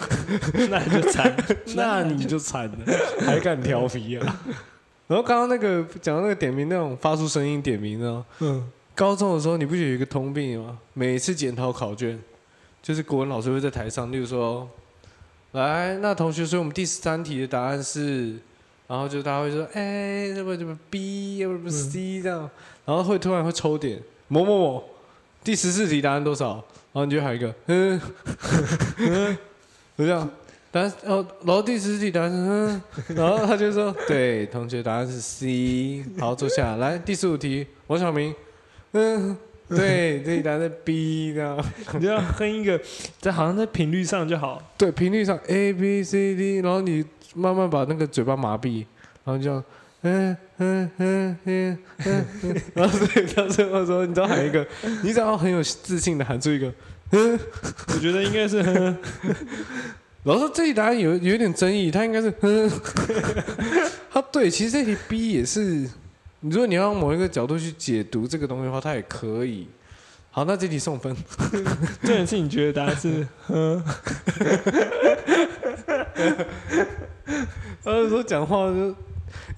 [0.69, 1.35] 那你就惨，
[1.75, 2.77] 那你就惨了，
[3.25, 4.41] 还敢调皮啊？
[5.07, 10.79] 然后刚刚那个讲到那个点名那种发出声音点名呢，嗯，高中的时候你不觉得有一个通病吗？
[10.93, 12.17] 每次检讨考卷，
[12.81, 14.69] 就是国文老师会在台上，例如说，
[15.51, 18.35] 来，那同学，所以我们第十三题的答案是，
[18.87, 22.49] 然后就大家会说，哎、要不怎么 B，要不 C 这样，
[22.85, 24.83] 然后会突然会抽点某某某，
[25.43, 26.55] 第十四题答案多少？
[26.93, 28.01] 然后你就喊一个，嗯，
[28.97, 29.37] 嗯，
[29.97, 30.29] 就这样。
[30.73, 32.81] 答案哦，然后第十四题答案是嗯，
[33.15, 36.97] 然后他就说，对，同学答案是 C，好，坐下来。
[36.97, 38.33] 第十五题，王小明，
[38.93, 39.37] 嗯，
[39.77, 41.57] 对，这一答案是 B 这样。
[41.93, 42.79] 你就要哼一个，
[43.19, 44.61] 在好像在频率上就好。
[44.77, 48.85] 对，频率上 A B C D，然后你慢慢把那个嘴巴麻痹，
[49.23, 49.53] 然后就
[50.01, 54.67] 嗯嗯嗯嗯嗯嗯，然后所以到最后的时候，你只要喊一个，
[55.03, 56.73] 你只要很有自信的喊出一个，
[57.11, 57.39] 嗯，
[57.93, 58.97] 我觉得应该是哼，
[60.23, 62.69] 老师这一答案有有点争议，他应该是嗯，
[64.11, 65.87] 他对，其实这题 B 也是，
[66.41, 69.67] 如果你要用某一个角度去解读这个东西的话，它也可以。
[70.31, 71.15] 好，那这题送分。
[72.01, 73.83] 这件事你觉得答案是嗯，
[77.83, 78.95] 他就说讲话就，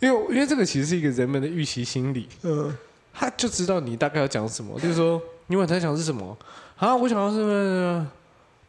[0.02, 2.76] 因为因为这个其实是一个人们的预期心理，嗯，
[3.13, 4.80] 他就知道你大概要讲什么。
[4.80, 6.36] 就是说，你晚餐想的是什么？
[6.78, 8.04] 啊，我想要是，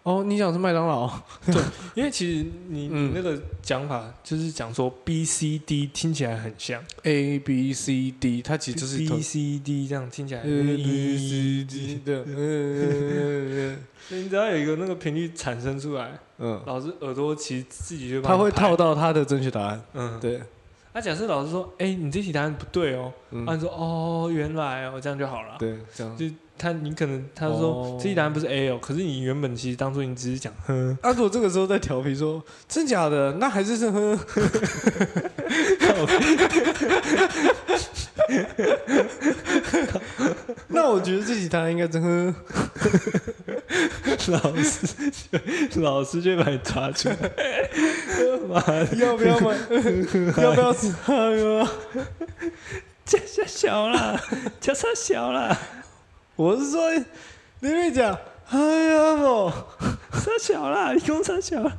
[0.04, 1.10] 哦，你讲的是麦当劳。
[1.46, 1.54] 对。
[1.96, 3.08] 因为其实你嗯。
[3.08, 6.82] 你那个讲法就是讲说 B C D 听起来很像。
[7.02, 10.42] A B C D，它其实就是 B、C、D 这样听起来。
[10.42, 19.82] B C D 的，嗯所以你只要有一个那个频率产生出来，嗯，老师耳朵其实自己就帮他会套到他的正确答案。
[19.94, 20.38] 嗯，对，
[20.92, 23.46] 那假设老师说，哎，你这题答案不对哦，嗯。
[23.46, 25.56] 啊，你说哦，原来哦，这样就好了。
[25.58, 26.14] 对，这样。
[26.14, 34.18] 就他你可能他说哦这一答案不是 A 哦，可是你原本其实当初你只是讲哼，啊，如果这个时候在调皮说真假的，那还是是呵。
[40.68, 42.34] 那我觉得这几答案应该真呵。
[44.28, 44.86] 老师
[45.80, 47.16] 老师就把你抓出来，
[48.48, 48.60] 妈，
[48.96, 49.56] 要不要买？
[50.42, 51.68] 要不要吃那个？
[53.04, 54.18] 加小小啦，
[54.60, 55.56] 加啥小啦，
[56.36, 56.90] 我是说，
[57.60, 58.16] 你们讲。
[58.50, 59.50] 哎呀不，
[60.18, 61.72] 啥小啦，你讲啥小啦？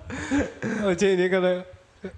[0.83, 1.47] 我前几天看到，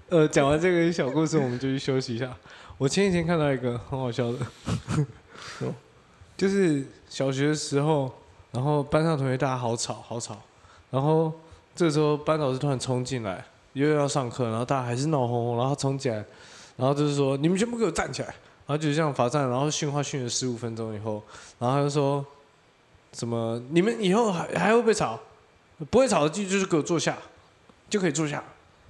[0.08, 2.34] 呃，讲完这个小故事，我们就去休息一下。
[2.78, 4.38] 我前几天看到一个很好笑的，
[6.34, 8.10] 就是小学的时候，
[8.52, 10.40] 然后班上同学大家好吵好吵，
[10.90, 11.30] 然后
[11.74, 16.24] 这时候班导师突然冲进来，又要上课，然后大家还是闹哄哄，然后冲进来，
[16.76, 18.34] 然后就是说你们全部给我站起来，
[18.68, 21.20] 然后就这样罚站，然后训话训了十五分钟以后，
[21.58, 22.24] 然后他就说
[23.14, 25.18] 什么你们以后还还会不会吵？
[25.90, 27.16] 不会吵的记住就是给我坐下，
[27.88, 28.44] 就可以坐下。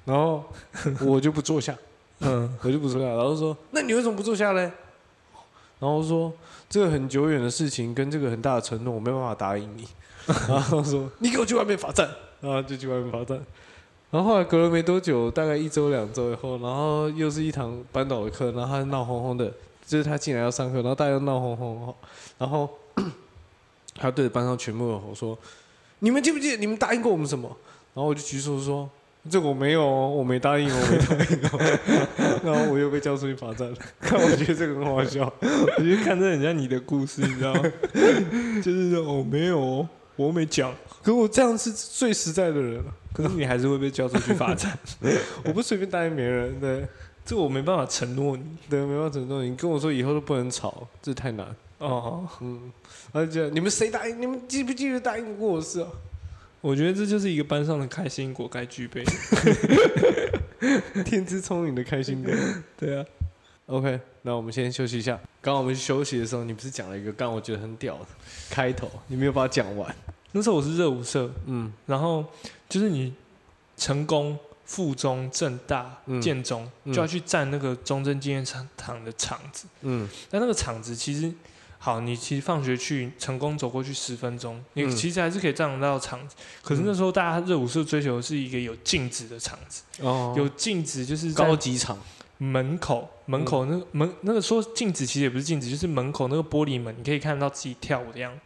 [0.05, 0.43] 然后
[1.07, 1.77] 我就不坐下，
[2.21, 3.07] 嗯，我就不坐下。
[3.07, 4.63] 然后说：“那你为什么不坐下嘞？”
[5.79, 6.33] 然后说
[6.69, 9.87] ：“这个很久远的事情跟这个很大的承诺，我没办法答应你。”
[10.49, 12.09] 然后说：“你给我去外面罚站。”
[12.41, 13.39] 然后就去外面罚站。
[14.11, 19.53] 然后后来隔了没多久，大概一周两周以后，然后又是一堂班导的课，然后他闹哄哄的，
[19.89, 21.95] 就是他进来要上课，然后大家又闹哄哄，
[22.37, 22.69] 然后
[23.97, 25.37] 他对着班上全部的吼说
[26.01, 27.49] ：“你们记不记得你们答应过我们什么？”
[27.95, 28.89] 然后我就举手说
[29.31, 33.77] ：“这个我没有哦，我没答应哦，我没答应哦。” 然后我又被叫出去罚站了。
[33.99, 35.33] 看， 我觉得这个很好笑。
[35.41, 37.63] 我觉得看这很像你的故事，你知道吗？
[38.63, 40.73] 就是说哦，没有哦，我没讲，
[41.03, 44.79] 可我这样是最实在的人了，可是你还是会被叫出去罚站，
[45.45, 46.61] 我不随便答应别人。
[46.61, 46.87] 对
[47.29, 51.47] 这我没办法承诺你对，没办法承诺你跟我说以后都不能吵，这太难。
[51.77, 52.27] 哦。
[52.41, 52.73] 嗯，
[53.13, 54.19] 而且你们谁答应？
[54.19, 55.89] 你们记不记得答应过我的事啊？
[56.63, 59.13] 我觉得这就是一个班上的开心果该具备的。
[61.05, 62.33] 天资聪颖的开心果。
[62.79, 63.05] 对啊
[63.67, 65.15] ，OK，那我们先休息一下。
[65.43, 68.07] 刚刚我们去休息的时候，你不是讲了一个刚刚我觉得很屌的
[68.49, 69.95] 开头，你没有把它讲完。
[70.33, 72.25] 那时候我是热舞社，嗯然后
[72.71, 73.13] 就是你
[73.77, 76.93] 成功、附中、正大、嗯建中，嗯。
[76.93, 78.45] 就要去占那个中正纪念
[78.77, 79.67] 堂的场子。
[79.81, 80.07] 嗯。
[80.31, 81.33] 但那个场子其实，
[81.79, 84.91] 好，你其实放学去成功走过去十分钟，你嗯。
[84.91, 86.37] 其实还是可以占得到场子。
[86.63, 90.35] 可是那时候大家热舞社追求的是一个有镜子的场子，哦。
[90.37, 91.99] 有镜子就是在高级场，
[92.37, 98.41] 门口，门口那个门那个说镜子其实也不是镜子，就是门口那个玻璃门，你可以看到自己跳舞的样子。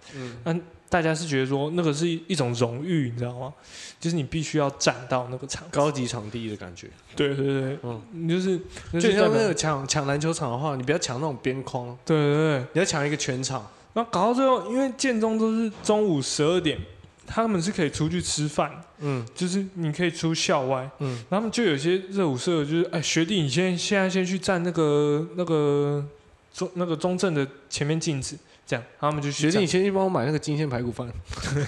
[0.45, 3.51] 嗯，大家是觉得说那个是一一种荣誉，你知道吗？
[3.99, 5.65] 就是你必须要站到那个场。
[5.71, 6.87] 高级场地的感觉。
[7.17, 7.99] 对对对，嗯。
[8.13, 8.59] 你就是
[8.93, 13.67] 就就是像那个抢抢篮球场的话，你不要抢那种边框，对对对，你要抢一个全场。
[13.95, 16.79] 然后搞到最后，因为建中都是中午十二点，
[17.27, 19.27] 他们是可以出去吃饭，嗯。
[19.35, 26.05] 就是你可以出校外，嗯，然后他们就有些热舞社就是，哎，学弟，你现在现在先去站那个那个
[26.53, 28.37] 中那个中正的前面镜子，
[29.01, 31.11] 他们就去学弟，你，先去帮我买那个金线排骨饭。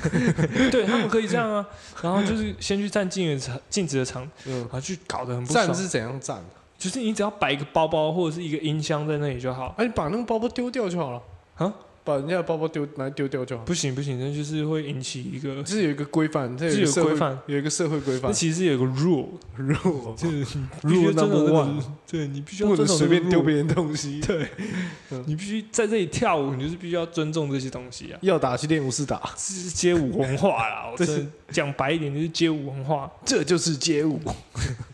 [0.71, 1.67] 对他们可以这样啊，
[2.03, 6.43] 然后就是先去站镜子的场镜子的场，嗯然，后去搞得很不爽站，是怎样站？
[6.77, 11.23] 就是你只要摆一个包包或者是一个音箱在那里就好，啊，你把那个包包丢掉就好了。
[11.57, 11.73] 啊，
[12.05, 13.65] 把人家的包包丢拿来丢掉就好。
[13.65, 18.33] 不行不行，那就是会引起一个， 这是有一个规范，这是有规范，有一个社会规那范。
[18.33, 20.45] 其实有个 rule，入就是你
[20.83, 24.21] 必须 rule number 这个 one，对你必须要不能随便丢 rule 别人东西。
[24.21, 24.47] 对
[25.11, 30.91] 嗯，你必须在这里跳舞，你就是必须要尊重这些东西啊，要打去练武室打，这是街舞文化啦。
[30.93, 33.11] 我这是真讲白一点，就是街舞文化。
[33.25, 34.21] 这就是街舞。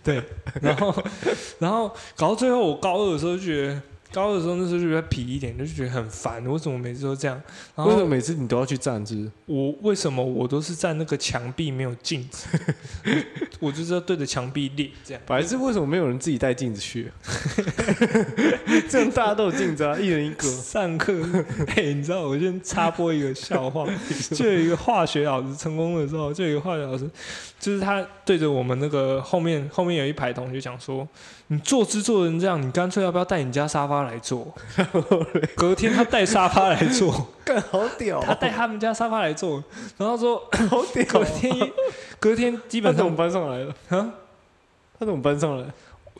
[0.02, 0.22] 对
[0.62, 1.04] 然后，
[1.58, 7.40] 然后搞到最后，我高二的时候就觉得，高二的时候那时候就比较皮一点，就觉得很烦，为什么每次都这样？
[7.74, 9.30] 然后为什么每次你都要去站姿？
[9.46, 12.46] 我为什么我都是站那个墙壁没有镜子？
[13.60, 15.22] 我就是要对着墙壁练这样。
[15.26, 17.10] 白痴，为什么没有人自己带镜子去？
[18.88, 20.48] 这样大家都有镜子啊， 一人一个。
[20.60, 21.12] 上课，
[21.74, 23.86] 嘿、你知道我先插播一个笑话，
[24.32, 27.10] 就有一个化学老师成功的时候，就有一个化学老师，
[27.58, 31.06] 就是他对着我们那个后面后面有一排同学讲说，
[31.52, 34.54] 你坐姿坐成这样，你干脆要不要带你家沙发来坐？
[35.56, 39.62] 隔天他带沙发来坐， 干好屌他带他们家沙发来坐，
[39.98, 41.72] 然后说好屌隔天
[42.20, 43.74] 隔天基本上我们搬上来了？
[43.88, 44.14] 啊，
[44.96, 45.66] 他怎么搬上来？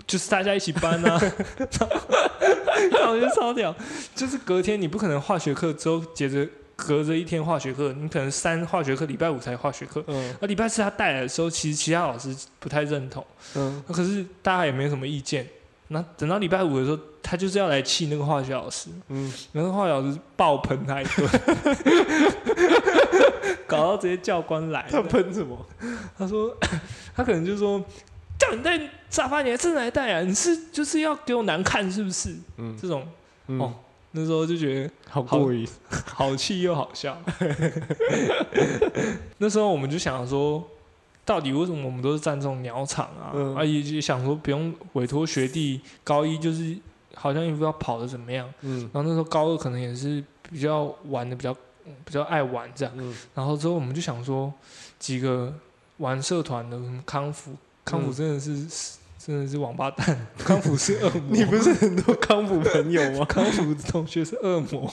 [0.05, 1.21] 就是大家一起搬啊，
[3.07, 3.73] 我觉得超屌，
[4.17, 6.45] 就是隔天你不可能化学课之后接着
[6.87, 15.47] 隔着一天化学课，你可能三化学课，礼拜五才化学课，嗯那礼拜四他带来的时候，其实其他老师不太认同，嗯，可是大家也没什么意见。
[15.89, 21.29] 那等到礼拜五的时候，他就是要来气那个化学老师，嗯，然后化学老师爆喷他一顿，
[23.67, 24.89] 搞到直接教官来了。
[24.91, 25.67] 他喷什么？
[26.17, 26.57] 他说，
[27.17, 27.85] 他可能就说，
[28.39, 30.21] 叫你带沙发，你还真来带啊？
[30.23, 32.37] 你是就是要给我难看是不是？
[32.57, 33.07] 嗯这种
[33.49, 33.75] 嗯哦，
[34.13, 35.69] 那时候就觉得好过瘾。
[35.89, 37.17] 好气又好笑。
[39.39, 40.63] 那时候我们就想说，
[41.25, 43.33] 到底为什么我们都是站这种鸟场啊？
[43.35, 46.77] 嗯啊，也也想说不用委托学弟，高一就是
[47.15, 48.53] 好像也不知道跑的怎么样。
[48.63, 51.55] 嗯然后那时候高二可能也是比较玩的比较
[52.05, 52.93] 比较爱玩这样。
[52.97, 54.53] 嗯然后之后我们就想说，
[54.99, 55.55] 几个
[55.99, 57.53] 玩社团的，什么康复，
[57.85, 58.99] 康复嗯真的是、
[59.31, 61.23] 真的是王八蛋，康复是恶魔。
[61.31, 63.25] 你不是很多康复朋友吗？
[63.31, 64.93] 康复的同学是恶魔，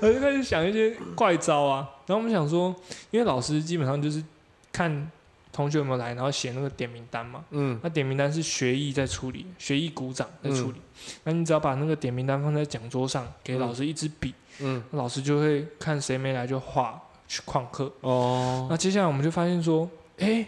[0.00, 1.88] 他就开始想一些怪招啊。
[2.06, 2.74] 然后我们想说，
[3.10, 4.22] 因为老师基本上就是
[4.70, 5.10] 看
[5.52, 7.44] 同学有没有来，然后写那个点名单嘛。
[7.50, 10.80] 嗯那点名单是学艺在处理，学艺鼓掌在处理。
[11.24, 17.92] 那你只要把那个点名单放在讲桌上，给老师一支笔，嗯老师就会看谁没来就画去旷课。
[18.02, 20.46] 哦，那接下来我们就发现说，哎、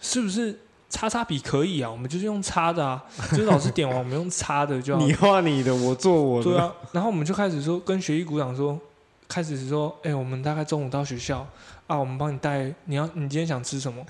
[0.00, 0.58] 是不是
[0.92, 1.90] 擦擦笔可以啊？
[1.90, 3.02] 我们就是用擦的啊，
[3.32, 5.02] 就是老师点完我们用擦的就好。
[5.02, 6.44] 你画你的，我做我的。
[6.44, 8.78] 对啊，然后我们就开始说跟学艺鼓掌说，
[9.26, 11.46] 开始说，哎、我们大概中午到学校
[11.92, 14.02] 啊，我们帮你带，你要你今天想吃什么？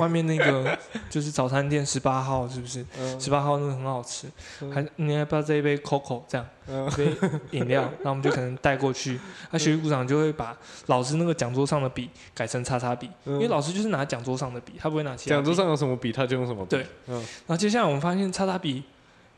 [0.00, 0.76] 外面那个
[1.10, 2.82] 就是早餐店十八号是不是？
[2.98, 4.26] 嗯十八号那个很好吃，
[4.62, 6.46] 嗯还你要不要这一杯 Coco 这样？
[6.66, 7.16] 嗯一杯
[7.50, 9.20] 饮料， 然后我们就可能带过去。
[9.50, 15.42] 那学习股长就会把老师那个讲桌上的笔改成叉叉笔，因为老师就是拿讲桌上的笔，他不会拿其他笔。
[15.42, 16.70] 讲桌上有什么笔，他就用什么笔。
[16.70, 18.82] 对嗯，然后接下来我们发现叉叉笔，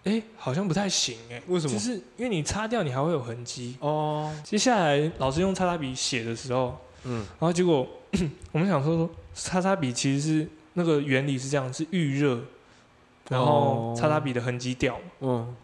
[0.05, 1.41] 哎，好像不太行哎。
[1.49, 3.77] 为什么就是因为你擦掉，你还会有痕迹。
[3.81, 7.19] 哦，接下来老师用叉叉笔写的时候，嗯。
[7.39, 7.87] 然后结果
[8.53, 12.41] 我们想说说，叉叉笔其实是那个原理是这样，是预热，
[13.29, 13.97] 然后哦。
[13.97, 15.03] 叉叉笔的痕迹掉嘛。
[15.21, 15.57] 嗯。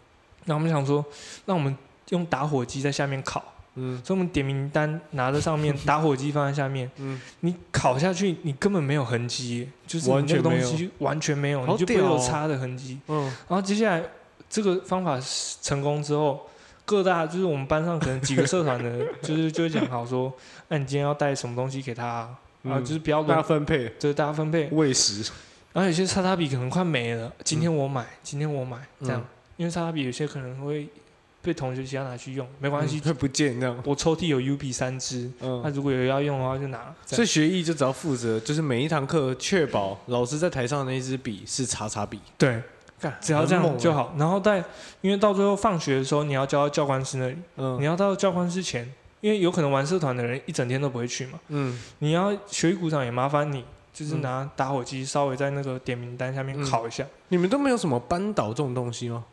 [0.45, 1.03] 那我们想说，
[1.45, 1.75] 那我们
[2.09, 3.43] 用打火机在下面烤，
[3.75, 4.01] 嗯。
[4.03, 12.99] 所以我们点名单拿在上面，打火机放在下面， 嗯，你烤下去，你根本没有痕迹，就是你那个东西完全没有，你就不会有擦的痕迹。
[13.07, 13.23] 嗯。
[13.49, 14.01] 然后接下来
[14.49, 15.19] 这个方法
[15.61, 16.47] 成功之后，
[16.87, 20.33] 各大就是我们班上可能几个社团的，就是就会讲好说，
[20.69, 22.29] 那你今天要带什么东西给他啊？
[22.63, 24.69] 嗯啊就是不要大家，分配就是大家分配。
[24.71, 25.29] 喂食。
[25.73, 29.25] 然后有些擦擦笔可能快没了，今天我买，今天我买，这样，嗯
[29.57, 30.87] 因为擦擦笔有些可能会
[31.41, 33.77] 被同学其他拿去用，没关系，会不见这样。
[33.85, 36.95] 我抽屉有 U B 三支，嗯那、，如果有要用的话就拿。
[37.05, 42.61] 所以学艺就只要负责，就是每一堂课确保老师在台上的那一支笔是叉叉笔，对，
[42.99, 43.55] 干只要这。
[43.55, 44.13] 样就好。
[44.17, 44.63] 然后在
[45.01, 48.91] 因为到最后放学的时候，你要交到教官室那里，嗯你要到教官室前，
[49.21, 53.63] 因为有可能玩社团的人一整天都不会去嘛，嗯，你要学艺鼓掌也麻烦你。
[53.93, 57.03] 就是嗯拿打火机稍微在那个点名单下面嗯烤一下。
[57.29, 59.23] 你们都没有什么班导这种东西吗？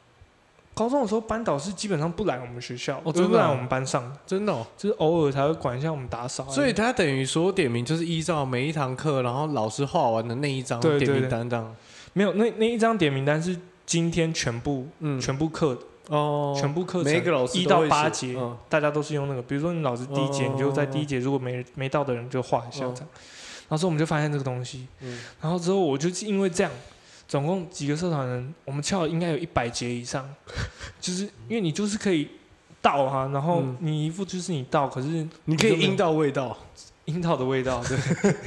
[0.73, 4.67] 高中的时候，班导是基本上不来我们学校，哦真的啊就不来我们班上，真的哦。
[4.79, 6.49] 就是偶尔才会管一下我们打扫。
[6.49, 11.77] 所以他等于说点名就是依照每一堂课，然后老师画完的那一张点名单这样。
[12.15, 13.55] 没有那那一张点名单是
[13.85, 18.57] 今天全部、嗯，全部课的哦，全部课程每一个老师一到八节，嗯。
[18.69, 19.43] 大家都是用那个。
[19.43, 20.51] 比如说你老师第一节，哦。
[20.55, 23.09] 你就在第一节，如果没没到的人就画一下哦这样。
[23.69, 25.21] 然后之后我们就发现这个东西，嗯。
[25.41, 26.71] 然后之后我就是因为这样，
[27.27, 30.29] 总共几个社团人，我们翘了应该有一百节以上，
[31.01, 32.29] 就是因为你就是可以
[32.83, 33.77] 到啊，然后嗯。
[33.81, 36.57] 你一副就是你到，可是你可以阴到味道，
[37.07, 37.97] 樱桃的味道，对，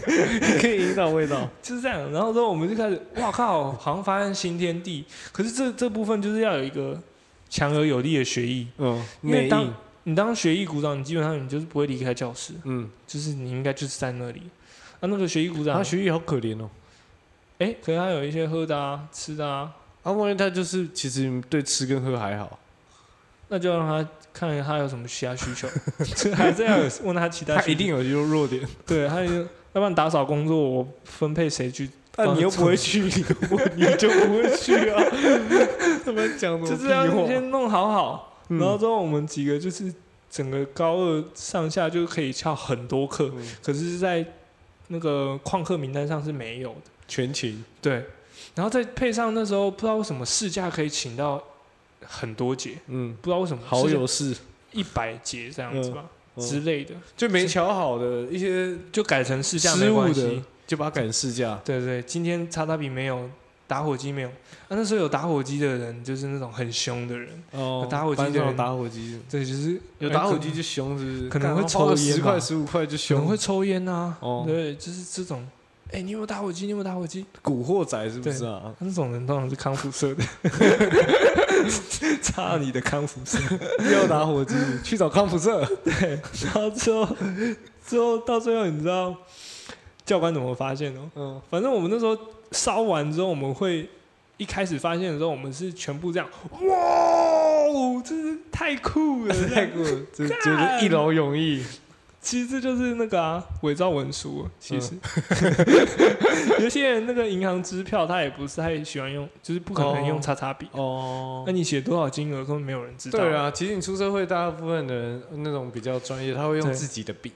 [0.60, 1.48] 可以樱桃味道。
[1.62, 2.12] 就是这样。
[2.12, 5.06] 然后之后我们就开始，哇靠，好像发现新天地。
[5.32, 7.00] 可是这这部分就是要有一个
[7.50, 8.68] 强而有力的学艺。
[8.78, 14.42] 嗯，因为当你当学艺鼓掌，你基本上你就是不会离开教室，嗯，就是你应该就是在那里。
[15.00, 16.70] 啊，那个学艺鼓掌他，学艺好可怜哦。
[17.60, 19.72] 哎，可能他有一些喝的啊、吃的啊，
[20.04, 22.58] 啊，万一他就是其实对吃跟喝还好，
[23.50, 25.68] 那就让他看看他有什么其他需求，
[26.16, 27.66] 这 还是要问他其他需求。
[27.66, 28.62] 他一定有优弱点。
[28.86, 31.90] 对，他就要不然打扫工作我分配谁去？
[32.16, 33.10] 但你又不会去，你
[33.76, 35.04] 你就不会去啊？
[36.04, 37.28] 怎么讲就是要屁话？
[37.28, 39.94] 先弄好好，嗯然后之后我们几个就是
[40.30, 44.26] 整个高二上下就可以翘很多课，嗯可是，在
[44.88, 46.82] 那个旷课名单上是没有的。
[47.08, 48.04] 全勤，对，
[48.56, 51.42] 然后再配上那时候不知道为什么试驾可以请到
[52.08, 54.36] 很多节，嗯，不知道为什么好有是，
[54.72, 61.60] 一百节这样子吧、嗯之类的，就没瞧好的一些就改成试驾失误的没关系。，就把它改成试驾。
[61.66, 63.28] 对对，今天叉叉笔没有，
[63.66, 64.30] 打火机没有。
[64.30, 71.30] 啊，那时候有打火机的人就是那种很凶的人，哦有打火机的人打火机，对，就是有打火机就凶，是不是？
[71.30, 75.48] 可能会抽烟吧十块十五块就可凶，能会抽烟啊，哦对，就是这种。
[75.94, 76.66] 哎、你有没有打火机？
[76.66, 77.26] 你有没有打火机？
[77.42, 78.74] 古惑仔是不是啊？
[78.80, 80.24] 那种人通常是康复社的，
[82.22, 83.40] 差你的康复社。
[83.92, 85.66] 要打火机，去找康复社。
[85.84, 87.08] 对然后之后，
[87.86, 89.16] 之后到最后，你知道
[90.06, 91.12] 教官怎么发现的吗？
[91.16, 92.18] 嗯，反正我们那时候
[92.52, 93.90] 烧完之后，我们会
[94.36, 96.76] 一开始发现的时候，我们是全部这样，哇，
[97.68, 99.34] 哦真是太酷了！
[99.54, 101.64] 太酷了，就觉得一劳永逸。
[102.22, 104.52] 其实这就是那个啊，伪造文书啊。
[104.60, 110.68] 其实、嗯 有些人那个银行支票，他也不是太喜欢用，就是不可能用叉叉笔。
[110.72, 113.20] 哦那你写多少金额，根本没有人知道。
[113.20, 117.32] 对啊，其实你出社会，大部分的人那种比较专业，他会用自己的笔。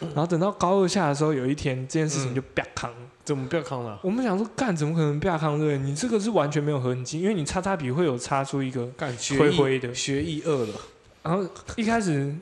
[0.00, 2.92] 然后等到高二下的时候，有一天这件事情就啪康。
[3.24, 3.98] 怎么啪康了？
[4.02, 5.58] 我们想说，干怎么可能啪康？
[5.58, 5.78] 对？
[5.78, 10.74] 你这个是完全没有痕迹，因为你叉叉笔会有擦出一个，干学艺灰灰的学艺二了，
[11.22, 11.42] 然后
[11.76, 12.34] 一开始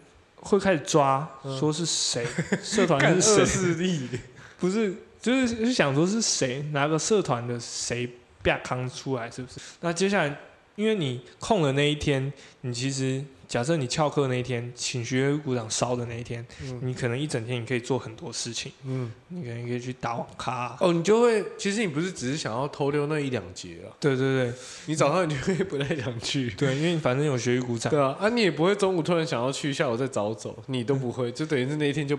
[0.42, 2.26] 会开始抓，嗯说是谁，
[2.62, 4.08] 社团是谁，势力。
[4.60, 8.08] 不是，就是是想说是谁，哪个社团的谁
[8.42, 9.58] 啪扛出来，是不是？
[9.80, 10.36] 那接下来，
[10.76, 16.80] 因为你空的那一天，你其实假设你翘课那一天，请学会鼓掌烧的那一天，嗯。
[16.82, 24.54] 你可能一整天你可以做很多事情，嗯，你可能可以去打网咖啊、哦，你就会，其实你不是只是想要偷溜那一两节啊，对对对。
[24.86, 26.48] 你早上你就会不太想去。
[26.52, 32.18] 对，因为你反正有学会鼓掌，对啊，啊，你也不会中午突然想要去，下午再早走，你都不会，就等于是那一天就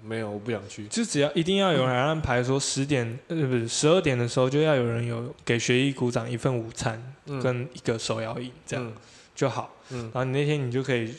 [0.00, 0.86] 没有，我不想去。
[0.86, 7.42] 就只要一定要有人安排说十点呃不是十二点的时候就要有人有给学艺鼓掌一份午餐嗯。
[7.42, 8.92] 跟一个手摇椅这样嗯。
[9.34, 10.02] 就好，嗯。
[10.04, 11.14] 然后你那天你就可以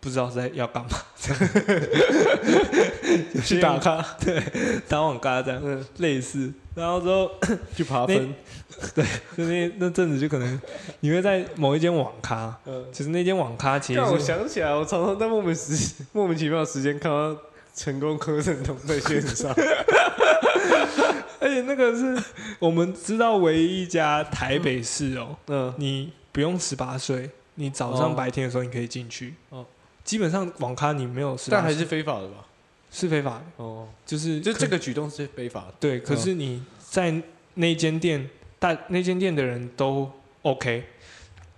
[0.00, 0.90] 不知道是在要干嘛，
[3.44, 4.42] 去打卡，对
[4.88, 7.30] 打网咖这样嗯，类似，然后之后
[7.76, 8.34] 去爬分，
[8.94, 9.04] 对
[9.36, 10.60] 就那那阵子就可能
[11.00, 12.84] 你会在某一间网咖，嗯。
[12.90, 17.36] 其实那间网咖其实但我想起来，我常常在莫名时莫名其妙的时间看到
[17.74, 19.54] 成功柯震东在线上，
[21.40, 22.20] 而且那个是
[22.58, 29.34] 我们知道唯一一家台北市哦，嗯，你不用十八岁，你早上哦白天的时候你可以进去。
[29.50, 29.66] 哦
[30.04, 32.44] 基本上网咖你没有但还是非法的吧？
[32.90, 35.74] 是非法的，哦，就是可就这个举动是非法的。
[35.78, 36.00] 对。
[36.00, 37.22] 可是你在
[37.54, 38.28] 那间店，
[38.58, 40.10] 大那间店的人都
[40.42, 40.84] OK，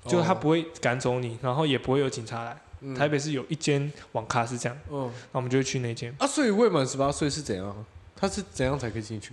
[0.06, 2.56] 就他不会赶走你，然后也不会有警察来。
[2.80, 6.14] 嗯台北是有一间网咖是这样，嗯那我们就会去那间。
[6.18, 7.84] 啊，所以未满十八岁是怎样？
[8.14, 9.32] 他是怎样才可以进去？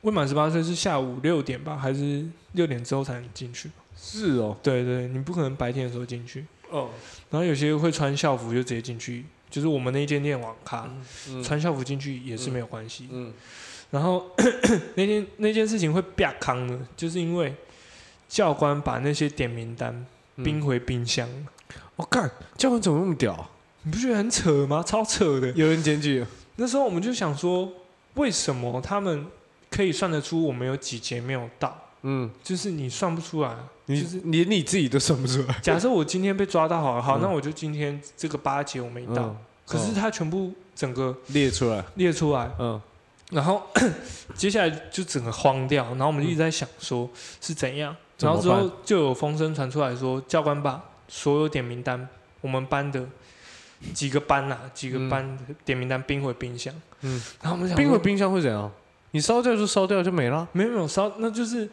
[0.00, 3.70] 未满十八岁是下午六点吧，还是六点之后才能进去？
[3.96, 6.44] 是哦，对对，你不可能白天的时候进去。
[6.70, 6.90] 哦，
[7.30, 10.88] 然后有些会穿校服就直接进去，就是我们那间店网咖，
[11.28, 13.08] 嗯穿校服进去也是没有关系。
[13.10, 13.32] 嗯
[13.90, 14.26] 然后
[14.96, 17.54] 那件那件事情会啪康呢，就是因为
[18.28, 20.04] 教官把那些点名单
[20.42, 21.28] 冰回冰箱，
[21.94, 22.28] 我干，
[22.58, 23.48] 教官怎么那么屌啊？
[23.84, 24.82] 你不觉得很扯吗？
[24.84, 25.52] 超扯的。
[25.52, 26.26] 有人检举了，
[26.56, 27.72] 那时候我们就想说，
[28.14, 29.26] 为什么他们
[29.70, 31.85] 可以算得出我们有几节没有到？
[32.08, 33.52] 嗯，就是你算不出来，
[33.86, 35.58] 你就是连你自己都算不出来。
[35.60, 37.20] 假设我今天被抓到好了，好，嗯。
[37.20, 39.36] 那我就今天这个八节我没到，嗯，
[39.66, 42.80] 可是他全部整个列出来，列出来，嗯。
[43.32, 43.60] 然后
[44.36, 52.08] 接下来就整个慌掉，然后我们就一直在想说是怎样，然后之后就有风声传出来说，教官把所有点名单，
[52.40, 53.04] 我们班的
[53.92, 58.70] 几个班啊，几个班的点名单冰回冰箱，嗯，然后我们想说冰回冰箱会怎样？
[59.12, 60.46] 你烧掉就烧掉就没了。
[60.52, 61.66] 没有没有烧，那就是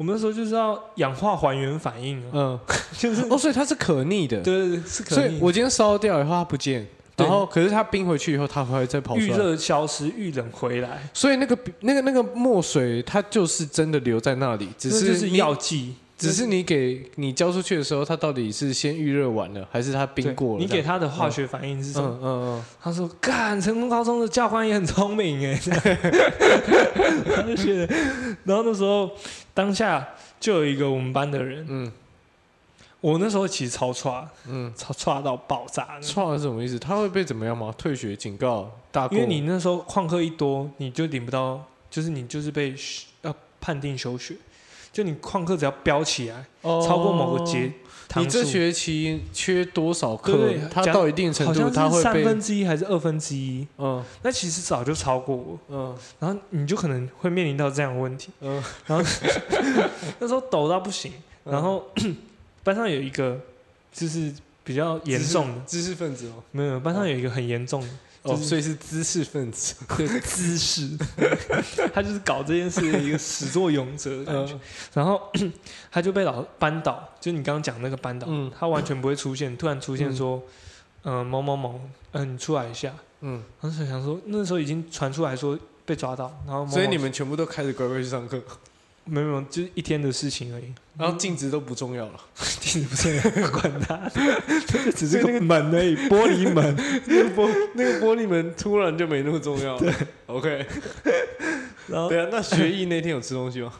[0.00, 2.60] 我们那时候就是要氧化还原反应啊，嗯，
[2.96, 4.40] 就是哦，所以它是可逆的。
[4.40, 6.86] 对对对，是可逆所逆以我今天烧掉以后它不见，
[7.18, 9.26] 然后可是它冰回去以后它还会再跑出来。
[9.26, 20.60] 遇热消失，遇冷回来，所以那个那个那个墨水它就是真的留在那里，只这就是你药剂，只是你给你交出去的时候，它到底是先预热完了，还是它冰对过了？
[20.60, 22.18] 你给它的化学反应是什么？
[22.22, 25.60] 嗯嗯他说：“干，成功高中的教官也很聪明哎。
[27.36, 27.94] ”他就觉得，
[28.44, 29.10] 然后那时候
[29.54, 31.92] 当下就有一个我们班的人，嗯
[33.00, 36.78] 我那时候其实超差，嗯超差到爆炸嗯，的，错是什么意思？
[36.78, 37.74] 他会被怎么样吗？
[37.78, 39.16] 退学、警告、大过？
[39.16, 42.74] 因为你那时候旷课一多，你就领不到，就是你就是被
[43.22, 44.36] 要判定休学，
[44.92, 47.72] 就你旷课只要飙起来，哦超过某个节，
[48.16, 50.68] 你这学期缺多少课对对？
[50.70, 54.02] 它到一定程度，他是会三分之一还是二分之一，嗯。
[54.22, 55.96] 那其实早就超过我，嗯。
[56.18, 58.30] 然后你就可能会面临到这样的问题。
[58.40, 59.10] 嗯，然后
[60.18, 61.12] 那时候抖到不行，
[61.44, 61.52] 嗯。
[61.52, 61.84] 然后
[62.64, 63.38] 班上有一个
[63.92, 64.32] 就是
[64.64, 67.88] 比较严重的，知识分子哦，没有班上有一个很严重的，
[68.22, 69.74] 哦，就是所以是知识分子。
[69.96, 70.96] 对知识，
[71.94, 74.54] 他就是搞这件事的一个始作俑者的感觉。
[74.54, 74.60] 嗯
[74.94, 75.20] 然后
[75.90, 80.42] 他就被老扳倒，就你刚刚讲那个扳倒，嗯他完全不会出现，突然出现说，
[81.04, 81.80] 嗯、某某某，
[82.12, 82.92] 嗯、你出来一下。
[83.22, 88.42] 嗯，当时想说，那时候已经传出来说被抓到，然后所以你们全部都开始乖乖去上课，
[89.10, 90.72] 没有没有，就是一天的事情而已。
[90.96, 92.12] 然后镜子都不重要了。
[92.60, 94.10] 镜子不重要管他，
[94.66, 96.76] 这 只是那个门而已，玻璃门。
[97.06, 99.80] 那个玻那个玻璃门突然就没那么重要了。
[99.80, 99.94] 对
[100.26, 100.66] ，OK。
[101.88, 103.72] 然后对啊，那学艺那天有吃东西吗？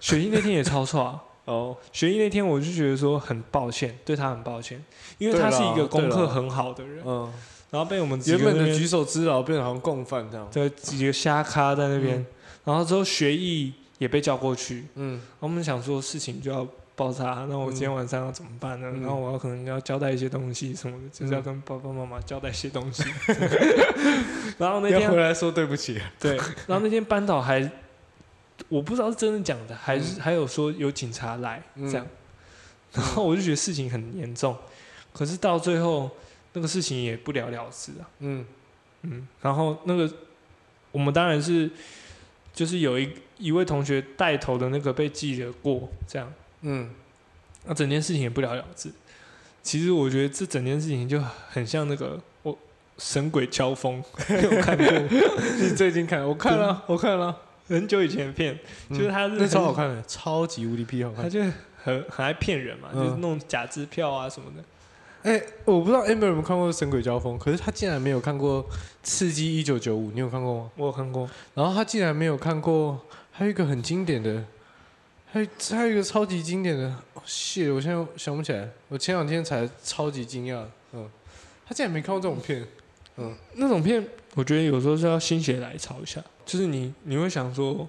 [0.00, 4.80] 学艺那天也超错，哦，学艺那天我就觉得说很抱歉，对他很抱歉，
[5.18, 7.32] 因为他是一个功课很好的人，嗯，
[7.70, 10.48] 然后被我们原本的举手之劳变成好像共犯这样。
[10.52, 12.24] 对几个瞎咖在那边，
[12.64, 15.20] 然后之后学艺也被叫过去，嗯。
[15.38, 18.90] 我们想说事情就要爆炸，那我今天晚上要怎么办呢？
[18.94, 19.02] 嗯。
[19.02, 23.04] 然后我要可能要交代一些东西什么的，就是要跟爸爸妈妈交代一些东西。
[24.58, 26.00] 然后那天要回来说对不起。
[26.18, 26.36] 对，
[26.66, 27.70] 然后那天班导还，
[28.68, 31.90] 我不知道是真的讲的，还是、还有说有警察来嗯。
[31.90, 32.06] 这样，
[32.92, 34.56] 然后我就觉得事情很严重，
[35.12, 36.10] 可是到最后
[36.52, 38.44] 那个事情也不了了之啊，嗯。
[39.02, 40.12] 嗯，然后那个
[40.90, 41.70] 我们当然是
[42.58, 46.32] 就是有一一位同学带头的那个被记了过这样，
[46.62, 46.90] 嗯，
[47.66, 48.90] 那整件事情也不了了之。
[49.62, 52.58] 其实我觉得这整件事情就很像那个我
[52.98, 54.86] 神鬼交锋， 你有看过？
[55.60, 56.26] 你最近看？
[56.26, 57.36] 我看了，我看了，
[57.68, 58.58] 很久以前的片，
[58.90, 61.22] 就是他是那超好看的，超级无敌屁好看。
[61.22, 61.40] 他就
[61.80, 64.64] 很很爱骗人嘛，嗯就是弄假支票啊什么的。
[65.22, 68.62] 哎，我不知道 Amber 有没有看过《神鬼交锋》，可是他竟然没有看过
[69.02, 70.70] 《刺激一九九五》，你有看过吗？
[70.76, 73.00] 我有看过，然后他竟然没有看过，
[73.32, 74.44] 还有一个很经典的，
[75.32, 80.62] 还有还有一个超级经典的，哦，谢，我现在想不起来，我前两天才超级惊讶，
[80.92, 81.10] 嗯，
[81.66, 82.64] 他竟然没看过这种片，
[83.16, 87.86] 嗯那种片，我觉得有时候是要心血来潮一下，就是你你会想说，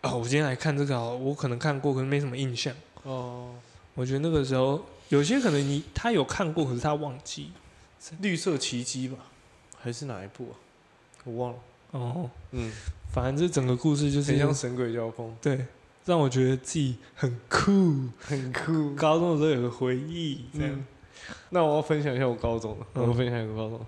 [0.00, 2.72] 啊、我今天来看这个好，我可能看过，可是没什么印象。
[3.02, 3.50] 哦，
[3.94, 7.52] 我觉得那个时候有些可能你他有看过，可是他忘记。
[8.20, 9.18] 绿色奇迹吧，
[9.76, 10.54] 还是哪一部啊？
[11.24, 11.58] 我忘了，
[11.90, 12.72] 哦，嗯，
[13.12, 15.66] 反正这整个故事就是很像神鬼交锋，对，
[16.06, 18.08] 让我觉得自己很酷。
[18.20, 18.94] 很酷。
[18.94, 20.70] 高中的时候有个回忆，这样。
[20.72, 20.86] 嗯，
[21.50, 23.84] 那我要分享一下我高中的，嗯我分享一个高中。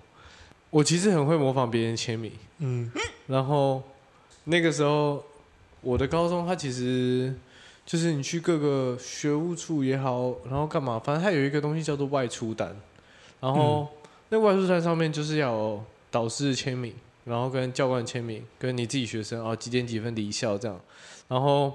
[0.69, 2.91] 我其实很会模仿别人签名，嗯
[3.27, 3.81] 然后
[4.43, 5.23] 那个时候
[5.79, 7.33] 我的高中，它其实
[7.85, 12.75] 就是你去各个学务处也好，然后干嘛，反正它有一个东西叫做外出单，
[13.39, 13.87] 然后
[14.29, 16.93] 那外出单上面就是要有导师的签名，
[17.25, 20.79] 然后跟教官签名，跟你自己学生哦几点几分离校这样，
[21.27, 21.73] 然后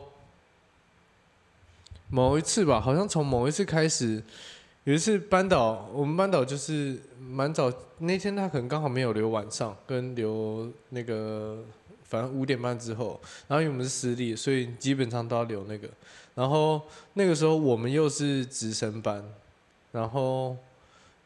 [2.09, 4.23] 某一次吧，好像从某一次开始，
[4.85, 11.65] 有一次班导，我们班导就是蛮早那天，他可能刚好没有留晚上，跟留那个
[12.09, 15.89] 反正五点半之后，然后因为我们是私立，所以基本上都要留那个。
[16.35, 16.83] 然后
[17.15, 19.25] 那个时候我们又是直升班，
[19.93, 20.57] 然后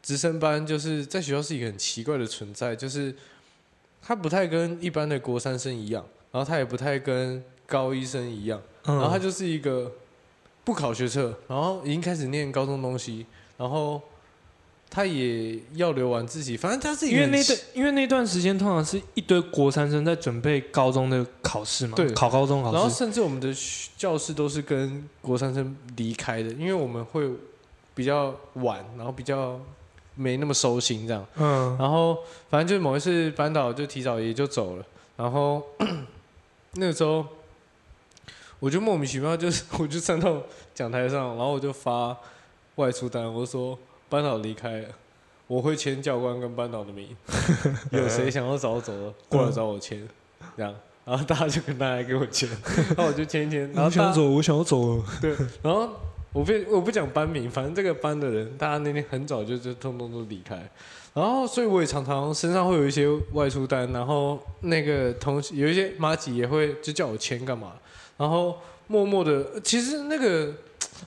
[0.01, 3.13] 直升班就是在学校是一个很奇怪的存在，就是
[4.01, 8.61] 他不太跟一般的国三生一样，然后他也不太跟高一生一样。
[8.85, 9.91] 嗯然后他就是一个
[10.63, 13.25] 不考学测，然后已经开始念高中东西，
[13.57, 14.01] 然后
[14.93, 22.89] 他也要留完自己，反正他是因为那段因为那段时间通常是一堆国三生在准备高中的考试嘛，对考高中考试然后。
[22.89, 23.55] 甚至我们的
[23.95, 27.25] 教室都是跟国三生离开的，因为我们会
[27.95, 29.57] 比较晚，然后比较
[30.15, 31.25] 没那么收心这样。
[31.37, 32.17] 嗯，然后
[32.49, 34.85] 反正就某一次班导就提早也就走了，
[35.15, 35.63] 然后
[36.75, 37.25] 那个时候
[38.59, 40.43] 我就莫名其妙就是我就站到
[40.75, 42.17] 讲台上，然后我就发
[42.75, 43.79] 外出单，我说
[44.11, 44.89] 班导离开了，
[45.47, 47.15] 我会签教官跟班导的名，
[47.91, 50.05] 有谁想要早走的过来找我签，
[50.57, 52.49] 这样，然后大家就跟大家给我签，
[52.95, 54.97] 然后我就签一签，然后我想走，我想要走。
[54.97, 55.03] 了。
[55.21, 55.89] 对，然后
[56.33, 60.55] 我不我不讲班名，反正这个班的人，大家那天很早就就通通都离开，
[61.13, 67.73] 然后所以我也常常身上会有一些外出单，然后那个同学有一些马吉也会就叫我签干嘛，
[68.17, 68.57] 然后
[68.87, 70.53] 默默的，其实那个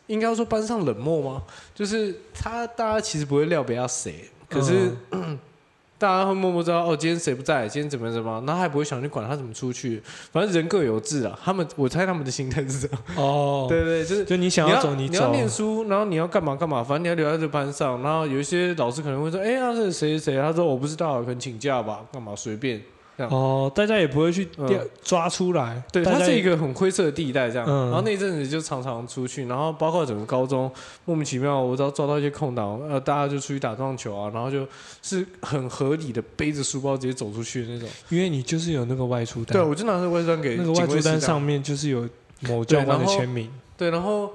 [0.07, 1.43] 应该说班上冷漠吗？
[1.75, 4.91] 就是他大家其实不会料别要谁，可是、
[5.97, 11.39] 大家会默默知道哦，今天谁不在，今天怎么怎么，然后还不会想去管他怎么出去，反正人各有志啊。
[11.43, 18.03] 他们我猜他们的心态是这样，哦， 对对，就是就你想你要走走你要，念书，然后你要干嘛干嘛，反正你要留在这班上。
[18.03, 22.83] 然后有一些老师可能会说：“哎、呀，这是谁谁谁？”他说：“我不知道，可能请假吧，干嘛随便。
[23.17, 27.67] 哦，大家也不会去嗯抓出来。”对，它是一个很灰色的地带，这样。
[27.69, 30.71] 嗯然后那一阵子就常常出去，然后包括整个高中，
[31.05, 34.67] 莫名其妙，我只要抓到一些空档，呃，大家就出去打撞球啊，然后就
[35.03, 37.89] 是很合理的背着书包直接走出去的那种。
[38.09, 42.09] 因为你就是有那个外出单，对，我就拿那个外专给那个外出单上面就是有
[42.41, 43.51] 某教官的签名。
[43.77, 44.31] 对，然后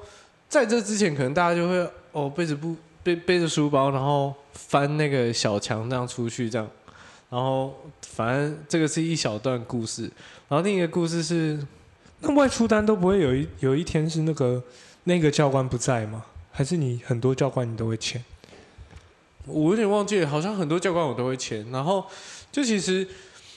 [0.48, 6.68] 在这之前，可能大家就会哦背着不背背着书包，然后翻那个小墙这样出去这样，
[7.30, 10.04] 然后反正这个是一小段故事，
[10.48, 11.60] 然后另一个故事是
[12.22, 14.62] 那外出单都不会有一有一天是那个
[15.04, 16.26] 那个教官不在吗？
[16.52, 18.24] 还是你很多教官你都会签？
[19.46, 22.06] 我有点忘记了，好像很多教官我都会签，然后
[22.52, 23.08] 就其实。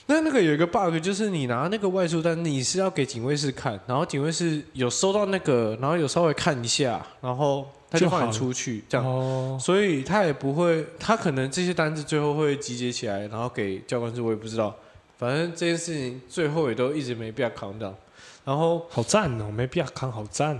[0.05, 9.05] 那那个有一个 bug，就是你拿那个外出单，你是要给警卫室看，然后警卫室有收到那个，然后有稍微看一下，然后他就放你出去，这样。
[9.05, 14.75] 哦，所以他也不会，他可能这些单子最后会集结起来，然后给教官说，我也不知道。
[15.15, 17.95] 反正这件事情最后也都一直没必要扛到。
[18.43, 20.59] 然后好赞哦，没必要扛，好赞、哦。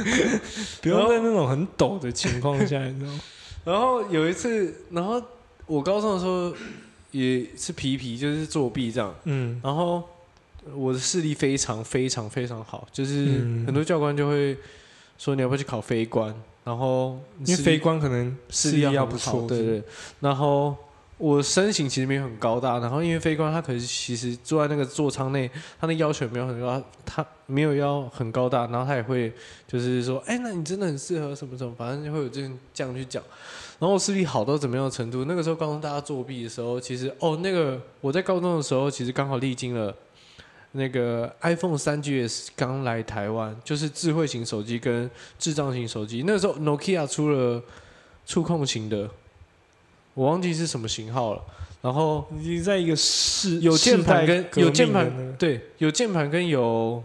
[0.80, 3.12] 不用在那种很陡的情况下，你知道？
[3.70, 5.22] 然后有一次，然后
[5.66, 6.52] 我高中的时候
[7.10, 9.14] 也是皮皮，就是作弊这样。
[9.24, 10.02] 嗯，然后
[10.74, 14.56] 我的视力非常非常非常好，就是嗯很多教官就会
[15.18, 19.82] 说你要不要去考飞官，然后因为飞官可能视视力要不错，对对。
[20.20, 20.76] 然后
[21.18, 25.50] 我身形其实没有很高大，然后因为飞官他可是其实坐在那个座舱内，
[25.80, 29.32] 他的要求也没有很高，他没有要很高大，然后他也会
[29.66, 33.22] 就是说，哎，那你真的很适合什么什么，反正就会有这样这样去讲。
[33.78, 35.24] 然后我视力好到怎么样的程度？
[35.24, 39.94] 那个时候高中大家作弊的时候，其实哦，那个我在高中的时候，其实刚好历经了。
[40.76, 46.22] 那个 iPhone 三 GS 刚来台湾，就是智慧型手机跟智障型手机。
[46.26, 47.62] 那时候 Nokia 出了
[48.24, 49.08] 触控型的，
[50.14, 51.42] 我忘记是什么型号了。
[51.82, 57.02] 然后已经在一个是有键盘跟有键盘对，有键盘跟有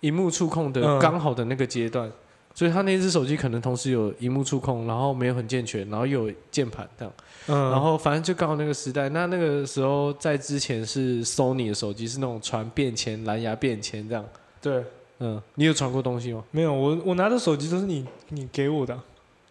[0.00, 2.10] 荧幕触控的嗯刚好的那个阶段，
[2.56, 7.14] 所以他那只手机可能同时有荧幕触控，然后没有很健全，然后又有键盘这样。
[7.48, 14.24] 嗯，然后反正就刚好那个时代，那那个时候在之前是 Sony 的手机，是那种传便签、蓝牙便签这样。
[14.62, 14.82] 对，
[15.18, 16.42] 嗯，你有传过东西吗？
[16.50, 19.04] 没有我我拿的手机都是你你给我的啊，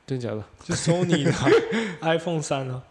[0.08, 0.43] 真假的？
[0.64, 1.47] 就 Sony 的啊
[2.18, 2.82] iPhone 三啊，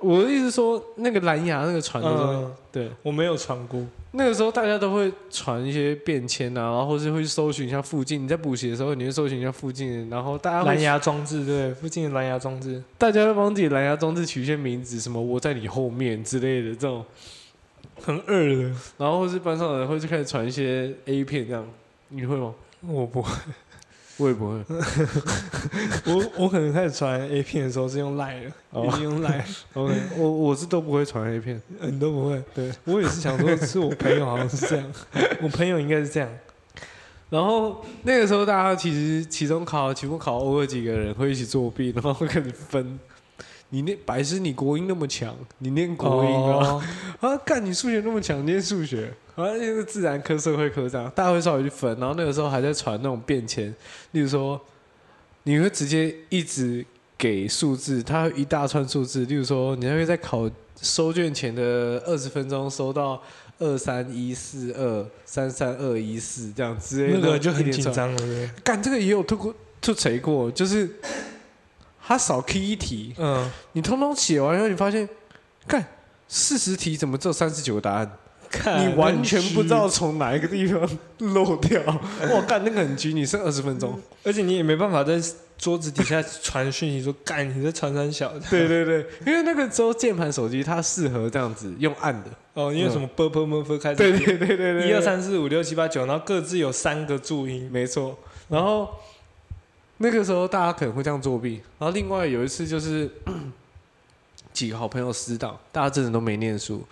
[0.00, 3.80] 我的意思说，那个蓝牙那个传的东西，嗯，对，我没有传过，
[4.12, 8.24] 那个时候大家都会传一些便签啊，然后或是会去搜寻一下附近。
[8.24, 17.04] 你在补习的时候，你会搜寻一下附近，然后大家蓝，牙装置对，附近的蓝牙装置，大家会帮自己蓝牙装置取一些名字，什么我在你后面之类的这种，
[18.02, 18.62] 很二的，
[18.98, 21.64] 然后或是班上的人会就开始传一些 A 片这样，
[22.08, 22.52] 你会吗？
[22.80, 23.30] 我不会，
[24.20, 24.64] 我也不会。
[26.12, 29.44] 我我可能开始传 A 片的时候是用赖的，哦已经用赖，
[29.74, 31.60] OK，我我是都不会传 A 片。
[31.80, 34.92] 你都不会，对我也是想说，是我朋友好像是这样，
[35.42, 36.28] 我朋友应该是这样，
[37.30, 42.98] 然后那个时候大家其实期中考、期末考，偶尔几个人会一起作弊，然后会开始分。
[43.70, 46.56] 你念白师，你国音那么强，你念国音啊？
[46.66, 46.82] 哦
[47.30, 49.46] 啊，干你数学那么强，你念数学啊？
[49.46, 51.98] 那个自然科、社会科这样，大家会稍微去分。
[51.98, 53.74] 然后那个时候还在传那种便签，
[54.12, 54.60] 例如说，
[55.44, 56.84] 你会直接一直
[57.16, 59.24] 给数字，它会一大串数字。
[59.26, 60.50] 例如说，你还会在考
[60.82, 61.62] 收卷前的
[62.06, 63.22] 二十分钟收到
[63.58, 67.70] 二三一四二三三二一四这样之类的，那个就很。
[67.70, 68.50] 紧张了？
[68.64, 70.90] 干这个也有吐过吐锤过，就是
[72.10, 75.08] 他少 key 一题，嗯，你通通写完以后，你发现，
[75.68, 75.86] 看
[76.26, 78.10] 四十题怎么只有三十九个答案？
[78.50, 81.80] 看你完全不知道，从哪一个地方漏掉。
[82.32, 83.96] 我，干那个很急，你剩二十分钟。
[84.24, 85.22] 而且你也没办法在
[85.56, 92.30] 桌子底下传讯息说干你在传三小的对对对，因为那个时候键盘手机它适合这样子用按的。
[92.54, 98.18] 哦，因为什么 b b m f 开始，对对对对对，一二三四五六七八九，然后各自有三个注音，没错。
[98.48, 98.90] 然后
[100.02, 101.60] 那个时候大家可能会这样作弊。
[101.78, 103.10] 然后另外有一次就是
[104.52, 106.82] 几个好朋友死党，大家真的都没念书。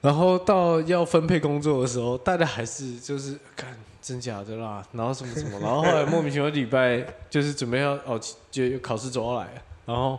[0.00, 8.20] 然后到要分配工作的时候，大家还是就是看真假的啦，然后什么什么，然后后来莫名其妙礼拜就是准备要哦，
[8.50, 10.18] 就考试走要来，然后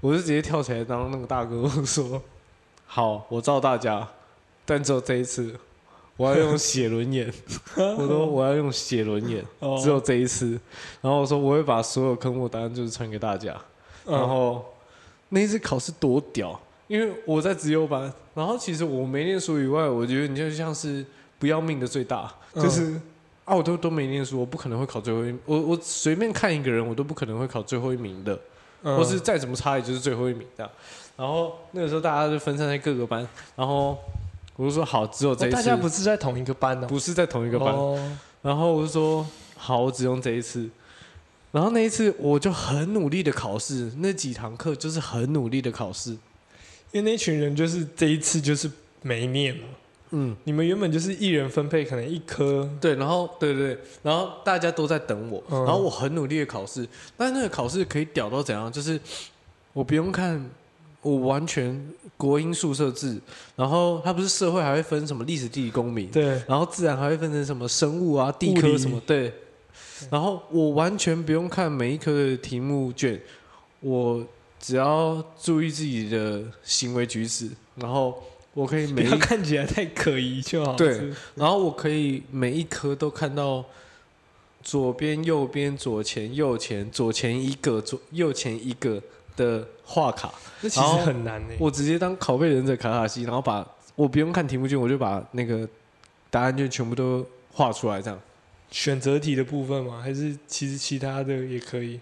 [0.00, 2.20] 我就直接跳起来当那个大哥，说
[2.86, 4.08] 好，我照大家，
[4.64, 5.54] 但只有这一次，
[6.18, 7.32] 我要用写轮眼，
[7.78, 9.78] 我说我要用写轮眼， 哦。
[9.80, 10.50] 只有这一次，
[11.00, 13.56] 然后我说我会把所有科目答案就是传给大家，
[14.04, 14.18] 嗯。
[14.18, 14.64] 然后
[15.28, 21.06] 那一次考试多屌，因为我在自由班，然后其实我没念书以外，我觉得你就像是
[21.38, 22.62] 不要命的最大，嗯。
[22.64, 23.00] 就是、
[23.44, 28.36] 啊，我都都没念书，我不可能会考最后一名，我我随便看一个人，我都不可能会考最后一名的，
[28.82, 28.96] 嗯。
[28.96, 30.72] 或是再怎么差也就是最后一名这样。
[31.16, 33.96] 然后那个时候大家就分散在各个班，然后
[34.58, 38.16] 我就说好，只有这一次，哦大家不是在同一个班哦，不是在同一个班，哦。
[38.42, 39.24] 然后我就说
[39.56, 40.68] 好，我只用这一次。
[41.52, 46.10] 然后那一次我就很努力的考试，那几堂课就是很努力的考试。
[46.90, 48.68] 因为那群人就是这一次就是
[49.02, 49.62] 没念嘛，
[50.10, 55.64] 嗯，你们原本就是一人分配可能一科，对，然后对对对，然后大家都在等我，嗯。
[55.64, 58.72] 然后我很努力的考试，但那个考试可以屌到怎样？
[58.72, 59.00] 就是
[59.72, 60.50] 我不用看，
[61.08, 63.18] 我完全国英数设置，
[63.56, 69.32] 然后它不是社会还会分什么历史、地理、公民，对，然后自然还会分成什么生物啊、地科什么，对。
[70.10, 73.20] 然后我完全不用看每一科的题目卷，
[73.80, 74.24] 我
[74.60, 78.22] 只要注意自己的行为举止，然后
[78.54, 80.74] 我可以每一 要看起来太可疑就好。
[80.74, 83.64] 对然后我可以每一科都看到
[84.62, 89.02] 左边、右边、左前、右前、左前一个、左右前一个
[89.38, 90.30] 的画卡。
[90.60, 91.56] 那其实很难欸。
[91.58, 95.66] 我直接当拷贝忍者卡卡西，然后把我不用看题目卷，我就把那个
[96.28, 98.20] 答案卷全部都画出来，这样。
[98.70, 100.02] 选择题的部分吗？
[100.02, 101.98] 还是其实其他的也可以？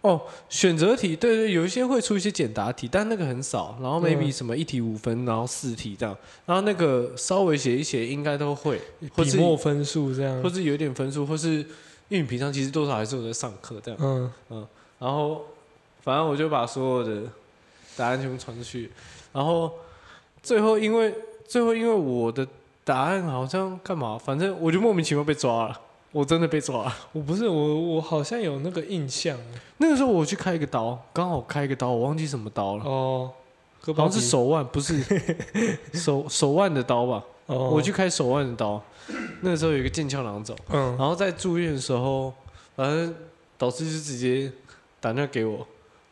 [0.00, 3.76] 哦，选择题，对对，有一些会出一些简答题，但那个很少。
[3.82, 6.16] 然后 maybe 嗯什么一题五分，然后四题这样，
[6.46, 8.80] 然后那个稍微写一写，应该都会，
[9.12, 10.48] 或是笔墨分数这样或。
[10.48, 11.48] 是有一点分数，或是
[12.08, 14.00] 因为你平常其实多少还是有在上课这样。
[14.00, 14.66] 嗯嗯，
[15.00, 15.44] 然后
[16.08, 17.24] 反正我就把所有的
[17.94, 18.90] 答案全部传出去，
[19.30, 19.70] 然后
[20.42, 21.14] 最后因为
[21.46, 22.48] 最后因为我的
[22.82, 25.78] 答案好像干嘛，反正我就莫名其妙被抓了，
[26.12, 26.96] 我真的被抓了。
[27.12, 29.36] 我不是我，我好像有那个印象
[29.76, 33.30] 那个时候我去开一个刀，刚好开一个刀，我忘记什么刀了，哦。
[33.82, 35.04] 割好像是手腕，不是
[35.92, 37.22] 手手腕的刀吧？
[37.44, 38.82] 哦，我去开手腕的刀，
[39.42, 40.56] 那个时候有一个剑鞘囊肿。
[40.70, 42.32] 嗯，然后在住院的时候，
[42.74, 43.14] 反正
[43.58, 44.50] 导师就直接
[45.00, 45.66] 打电话给我，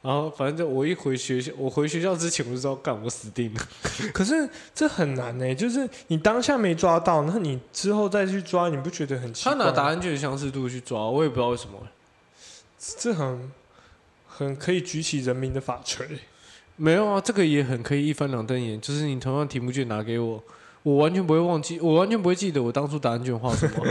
[0.06, 3.60] 然后反正就我一回学校，我回学校之前我就知道，干我死定了。
[4.14, 9.52] 可是这很难呢，就是你当下没抓到，那你之后再去抓，你不觉得很奇怪？
[9.52, 11.76] 他拿答案卷相似度去抓，我也不知道为什么。
[12.78, 13.50] 这很
[14.28, 16.06] 很可以举起人民的法锤。
[16.76, 20.44] 没有啊，这个也很可以一翻两瞪眼，就是你同样题目卷拿给我。
[20.86, 23.84] 我完全不会忘记，我完全不会记得我当初答案卷画什么。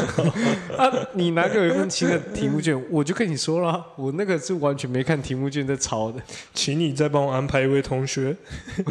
[0.74, 6.18] 啊，你拿给我一份新的题目卷， 我就跟你说了，我那个是完全没看题目卷在抄的。
[6.54, 8.34] 请你再帮我安排一位同学。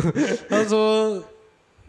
[0.47, 1.23] 他说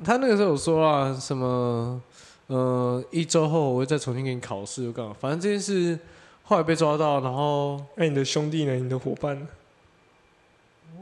[0.02, 2.00] 他那个时候有说啊，什么
[2.46, 5.14] 呃一周后我会再重新给你考试，又干嘛？
[5.20, 5.98] 反正这件事
[6.44, 8.76] 后来被抓到，然后哎你的兄弟呢？
[8.76, 9.46] 你的伙伴呢？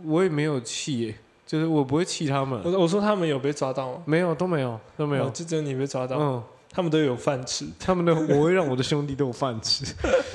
[0.05, 1.15] 我也没有气耶，
[1.49, 4.03] 就是我不会气他们，我我说他们有被抓到吗？
[4.05, 7.65] 没有都没有都没有哦，就只有你被抓到，嗯，他们都有饭吃。
[7.81, 9.83] 他们的我会让我的兄弟都有饭吃。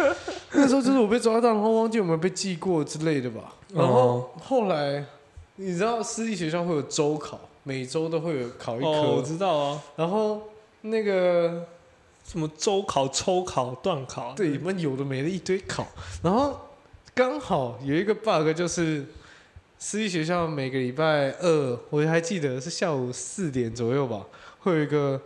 [0.53, 3.53] 那时候就是我被抓到，然后忘记有没有被记过之类的吧。
[3.71, 5.05] 然后哦后来
[5.57, 8.87] 你知道私立学校会有周考，每周都会有考一科。
[8.87, 9.79] 哦，我知道啊。
[9.95, 10.41] 然后
[10.81, 11.63] 那个
[12.23, 15.85] 什么周考、抽考、段考，对，你们有的没的一堆考，
[16.23, 16.59] 然后
[17.13, 19.05] 刚好有一个 bug 就是，
[19.85, 24.25] 私立学校每个礼拜二，我还记得是下午四点左右吧，
[24.59, 25.21] 会有一个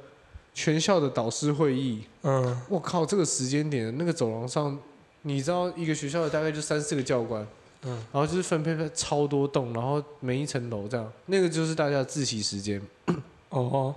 [0.52, 2.04] 全校的导师会议。
[2.24, 4.76] 嗯我靠，这个时间点，那个走廊上，
[5.22, 7.48] 你知道一个学校的大概就三四个教官，
[7.84, 12.82] 嗯，然后就是分配在超多栋，然后每一层楼这样，那个就是大家的自习时间。
[13.50, 13.94] 哦，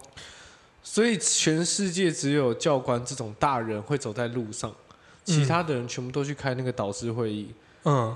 [0.82, 4.70] 所以全世界只有教官这种大人会走在路上，
[5.24, 7.48] 其他的人全部都去开那个导师会议。
[7.84, 8.14] 嗯，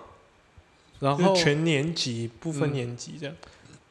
[1.04, 2.72] 然后，全年级不分嗯。
[2.72, 3.36] 年级这样，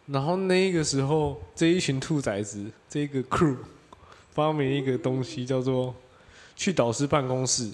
[0.07, 3.55] 然后那个时候，这一群兔崽子，这个 crew
[4.32, 5.93] 发明一个东西叫做
[6.55, 7.70] 去导师办公室，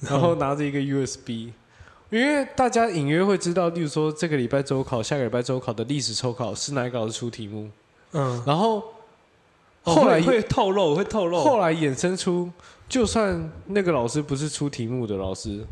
[0.00, 1.50] 然后拿着一个 USB。
[2.10, 7.70] 因为大家隐约会知道，例如说这个礼拜周考、下个礼拜周考的历史抽考是哪一个老师出题目，
[8.12, 8.78] 嗯，然后
[9.84, 12.50] 哦后来会会透露，会透露，后来衍生出，
[12.88, 15.64] 就算那个老师不是出题目的老师，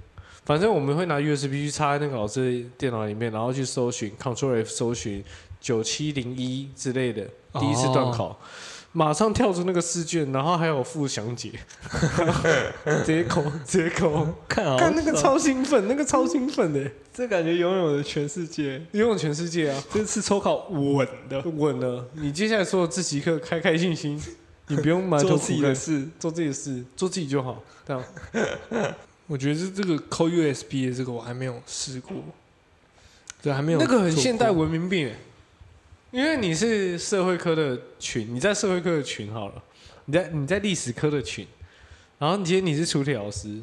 [0.49, 5.23] 反正我们会拿 USB 去插在那个老师的电脑里面，然后去搜寻 Control F 搜寻
[5.61, 7.29] 九七零一之类的
[7.61, 8.41] 第一次段考，
[8.93, 11.53] 马上跳出那个试卷，然后还有附详解，
[13.05, 19.85] 直接扣直接扣，看啊，看那个超兴奋，那个超兴奋的，这感觉拥有了全世界，拥有全世界啊！
[19.93, 24.19] 这次抽考稳的，稳了，你接下来所有自习课开开心心，
[24.69, 26.09] 你不用埋头做自己苦，的事。
[26.19, 28.03] 做自己的事，做自己就好，这样。
[29.29, 32.17] 我觉得这这个抠 USB 的这个我还没有试过，
[33.43, 35.17] 对，还没有那个很做现代文明病欸，
[36.11, 39.63] 因为你是社会科的群，你在社会科的群好了，
[40.07, 41.47] 你在你在历史科的群，
[42.19, 43.63] 然后今天你是出题老师，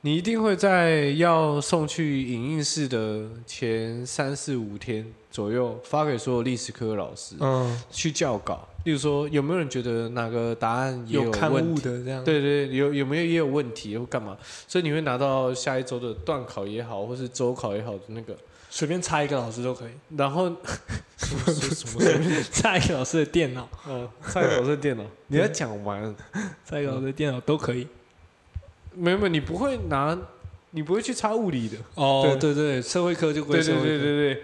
[0.00, 8.66] 你一定会在要送去影印室的前三四五天左右发给所有历史科的老师、嗯去校稿。
[8.86, 11.80] 例如说，有没有人觉得哪个答案也有刊问题？
[11.80, 14.38] 物的这样，对对，有有没有也有问题或干嘛？
[14.68, 18.36] 所以你会拿到下一周的段考也好，或是周考也好的那个，
[18.70, 20.48] 随便插一个老师都可以，然后
[21.16, 26.14] 什么什么插一个老师的电脑，嗯，蔡老师的电脑，你要讲完，
[26.64, 27.88] 插一个老师的电脑都可以。
[28.94, 30.16] 没有没有，你不会拿，
[30.70, 34.42] 你不会去插物理的，哦，对对对，社会科就归对对社会科，对对对。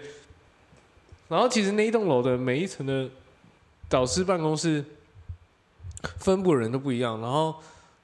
[1.29, 3.09] 然后其实那一栋楼的每一层的
[3.93, 4.83] 导师办公室
[6.17, 7.53] 分布的人都不一样，然后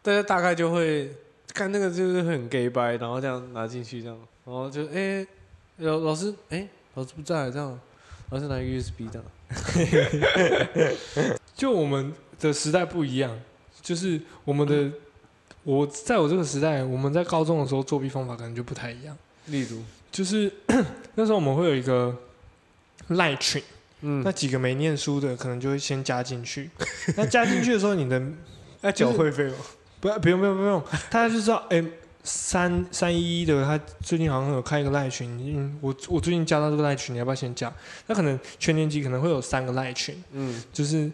[0.04, 1.12] 大家大概就会
[1.52, 4.16] 看那个就是很 gay 掰，然后这样拿进去这样，
[4.46, 5.26] 然后就哎、
[5.78, 7.80] 老老师哎、老师不在这样，
[8.30, 9.26] 老师拿一个 USB 这样，
[11.58, 13.36] 就我们的时代不一样，
[13.82, 14.92] 就是我们的，
[15.64, 19.18] 我在我这个时代，我们在高中的时候作弊方法可能就不太一样，
[19.48, 19.82] 例如
[20.12, 20.54] 就是
[21.16, 22.16] 那时候我们会有一个
[23.08, 23.60] 赖群。
[24.02, 26.70] 嗯那，几个没念书的，可能就会先加进去。
[27.18, 28.22] 那加进去的时候，你的
[28.82, 29.56] 要缴会费吗？
[30.00, 31.84] 不要不用不用不用，大家就知道，哎、
[32.24, 37.70] 三三一一的，他最近好像有开一个赖群，嗯，我我最近加到这个赖群，你要不要先加？
[38.08, 41.12] 那可能全年级可能会有三个赖群，嗯，就是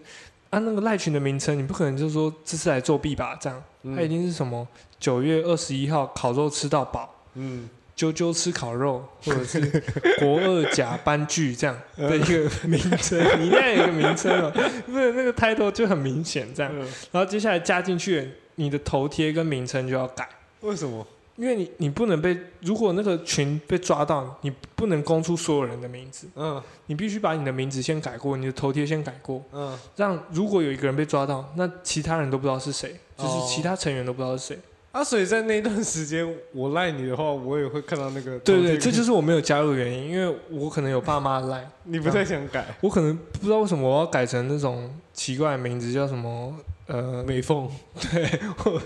[0.51, 4.67] 按那个赖群的名称，你不可能就说这是来作弊吧，这样，嗯它一定是什么
[4.99, 7.13] 九月二十一号烤肉吃到饱。
[7.33, 7.67] 嗯，
[7.97, 9.61] 啾啾吃烤肉，或者是
[10.19, 14.51] 国二甲班剧这样的一个名称，你一定要有一个名称哦，
[14.85, 16.71] 不然那个 title 就很明显这样。
[16.75, 16.79] 嗯。
[17.11, 20.27] 然后接下来加进去，你的头贴跟名称就要改，
[20.61, 21.07] 为什么？
[21.37, 26.61] 因为你你不能被，如果那个群被抓到，你不能公出所有人的名字，嗯。
[26.85, 33.47] 你必须把你的名字先改过，你的头贴先改过，嗯，让如果有一个人被抓到，那其他人都不知道是谁，就是哦。
[33.49, 34.59] 其他成员都不知道是谁。
[34.95, 38.39] 啊，所以在那段时间我赖你的话，我也会看到那个。
[38.39, 41.69] 对对，这就是我没有加入的原因，因为我可能有爸妈赖。
[41.83, 42.65] 你不太想改。
[42.79, 46.55] 我可能不知道为什么我要改成那种奇怪的名字，叫什么
[46.87, 47.69] 呃，美凤、
[47.99, 48.85] 对，或者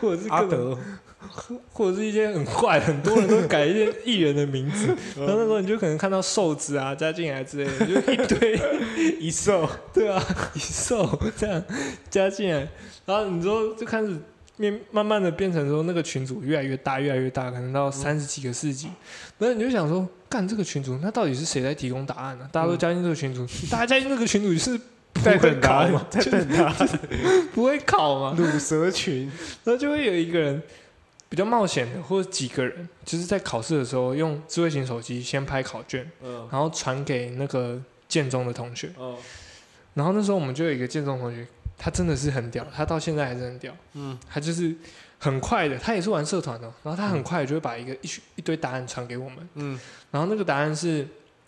[0.00, 0.76] 或者是阿，德，
[1.72, 8.60] 或者是一些很怪，很多人都改一些艺人的名字， 然后那时候你就可能看到瘦子啊加进来之类的，就一堆
[9.20, 10.20] 一瘦，对啊，
[10.54, 11.62] 一瘦这样
[12.10, 12.68] 加进来，
[13.06, 14.16] 然后你说就开始
[14.56, 18.88] 面慢慢的变成说那个群组越来越大，越来越大，可能到三十几个、四十几，
[19.38, 24.78] 然后你就想说，干这个群组，那到底是谁在提供答案呢、大家都加进这个群组， 大家加进这个群组就是
[25.12, 26.88] 不 在会等他考嘛，，在等他。
[27.54, 29.30] 不会考嘛，乳蛇群，
[29.64, 30.62] 然后就会有一个人
[31.28, 36.48] 比较冒险的，或者几个人，就是在考试的时候用智慧型手机先拍考卷，嗯。
[36.50, 38.90] 然后传给那个建中的同学。
[38.98, 39.16] 嗯，
[39.94, 41.46] 然后那时候我们就有一个建中同学，
[41.84, 43.74] 他真的是很屌，他到现在还是很屌。
[43.94, 44.72] 嗯他就是
[45.18, 49.78] 很快的，他也是玩社团的，然后他很快就会把一个一群一堆答案传给我们，嗯，
[50.12, 51.04] 然后那个答案是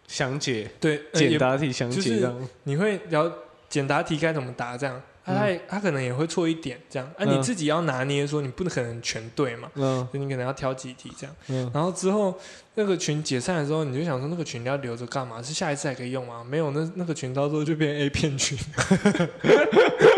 [0.09, 2.49] 详解，对呃简答题详就是解这样。
[2.65, 3.31] 你会聊
[3.69, 11.37] 简答题该怎么答这样，啊，他也他可能也会错一点这样，啊，嗯你自己要拿捏说你不可能全对嘛，嗯所以你可能要挑几题这样。
[11.49, 12.37] 嗯然后之后
[12.77, 15.41] 那个群解散的时候，你就想说那个群要留着干嘛？
[15.43, 16.45] 是下一次还可以用吗？
[16.45, 18.59] 没有，那那个群到时候就变 A 片群，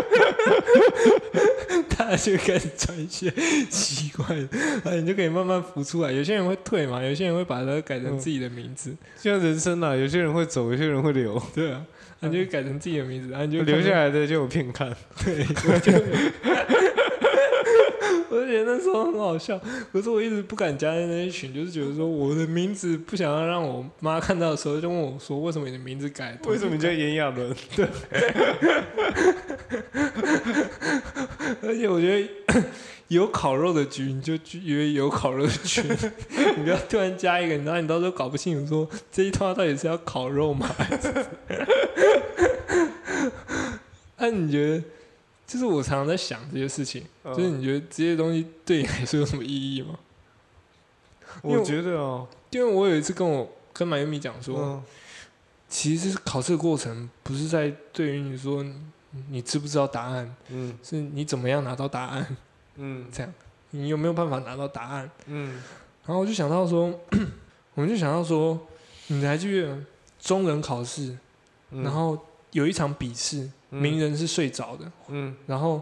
[1.97, 3.31] 大家就开始转一些
[3.69, 6.11] 奇怪的，啊，你就可以慢慢浮出来。
[6.11, 11.83] 有些人会退嘛，有些人会把它改成自己的名字，就像人生啊，有些人会走，有些人会留，对啊，
[12.19, 14.09] 那你就改成自己的名字，然后你就留下来。
[14.09, 14.95] 的就有片看。
[15.23, 15.91] 对，我就
[18.77, 19.59] 那时候很好笑，
[19.91, 26.37] 可是我一直不敢加在那些群，就是觉得说我的名字不想要让我妈看到的时候，就问我说为什么你的名字改？
[26.45, 27.53] 为什么你叫炎亚纶？
[27.75, 27.87] 对
[31.63, 32.29] 而且我觉得
[33.07, 35.83] 有烤肉的局，你就以为有烤肉的群，
[36.57, 40.69] 你不要突然加一个，然后你到时候搞不清楚说这一套到底是要烤肉吗？
[44.17, 44.83] 那、你觉得，
[45.47, 47.33] 就是我常常在想这些事情，嗯。
[47.33, 49.97] 就是你觉得这些东西对你来说有什么意义吗？
[51.41, 54.83] 我觉得哦，因为我有一次跟我跟马优米讲说，嗯。
[55.69, 58.73] 其实考试的过程不是在对于你说你
[59.29, 60.77] 你知不知道答案，嗯。
[60.83, 62.37] 是你怎么样拿到答案，
[62.75, 63.07] 嗯。
[63.13, 63.33] 这样
[63.71, 65.09] 你有没有办法拿到答案？
[65.27, 65.61] 嗯。
[66.05, 66.87] 然后我就想到说，
[67.75, 68.67] 我们就想到说，
[69.07, 69.77] 你还记得
[70.19, 71.17] 中人考试，
[71.71, 72.17] 嗯，然后
[72.51, 75.35] 有一场笔试，嗯名人是睡着的，嗯。
[75.45, 75.81] 然后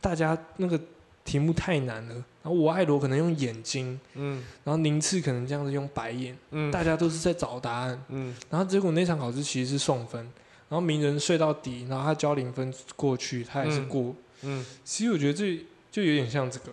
[0.00, 0.80] 大家那个
[1.24, 4.42] 题目太难了，然后我爱罗可能用眼睛，嗯。
[4.64, 6.70] 然后宁次可能这样子用白眼，嗯。
[6.70, 8.34] 大家都是在找答案，嗯。
[8.50, 10.20] 然后结果那场考试其实是送分，
[10.68, 13.88] 然后名人睡到底，然后他交零分过去，他也是嗯。
[13.88, 14.14] 过。
[14.42, 16.72] 嗯，其实我觉得这就有点像这个，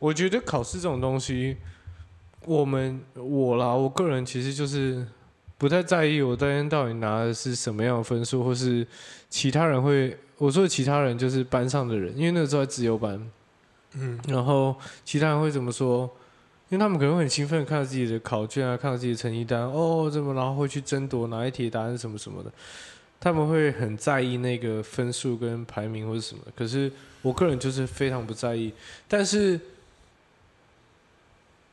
[0.00, 1.56] 我觉得考试这种东西，
[2.46, 5.06] 我们我啦，我个人其实就是
[5.56, 8.86] 不太在意我当天到底拿的是什么样的分数，或是
[9.30, 13.30] 其他人会我说的其他人就是班上的人，因为那个时候在自由班，
[13.94, 14.74] 嗯然后
[15.04, 16.10] 其他人会怎么说？
[16.70, 22.50] 因为他们可能会很兴奋看到自己的考卷啊，看到自己的成绩单，哦，怎么，然后会去争夺哪一题答案什么什么的，
[23.20, 26.52] 他们会很在意那个分数跟排名或者什么的。
[26.56, 26.90] 可是
[27.22, 28.72] 我个人就是非常不在意，
[29.06, 29.60] 但是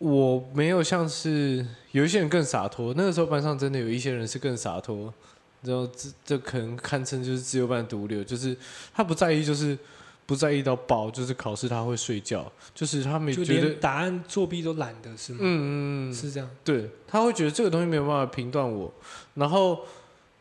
[0.02, 5.14] 我没有像是有一些人更洒脱，那个时候班上真的有一些人是更洒脱，
[5.62, 8.58] 然后这这可能堪称就是自由班毒瘤，就是
[8.96, 9.78] 他不在意，就是
[10.26, 15.40] 不在意到爆，就是考试他会睡觉，就是他们就觉得答案作弊都懒得是吗？
[15.44, 16.50] 嗯嗯嗯，是这样。
[16.64, 18.92] 对，他会觉得这个东西没有办法评断我，
[19.36, 19.82] 然后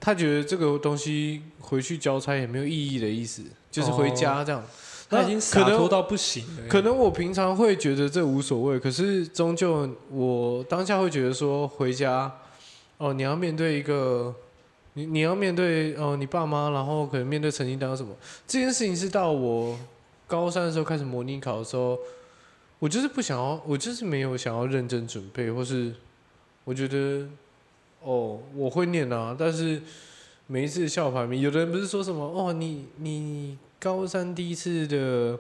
[0.01, 4.65] 他觉得这个东西回去交差也没有意义的意思，就是回家这样。
[5.11, 6.63] 他已经可能洒脱到不行了。
[6.69, 12.33] 可能我平常会觉得这无所谓，可是终究我当下会觉得说回家，
[12.97, 14.33] 哦，你要面对一个，
[14.95, 18.15] 你你要面对哦你爸妈，然后可能面对成绩单什么，
[18.47, 19.77] 这件事情是到我
[20.29, 21.99] 高三的时候开始模拟考的时候，
[22.79, 25.93] 我就是不想要，我就是没有想要认真准备，或是
[26.63, 27.27] 我觉得
[28.03, 29.83] 哦我会念啊，但是
[30.47, 35.37] 每一次校排名，有的人不是说什么哦你你高三第一次的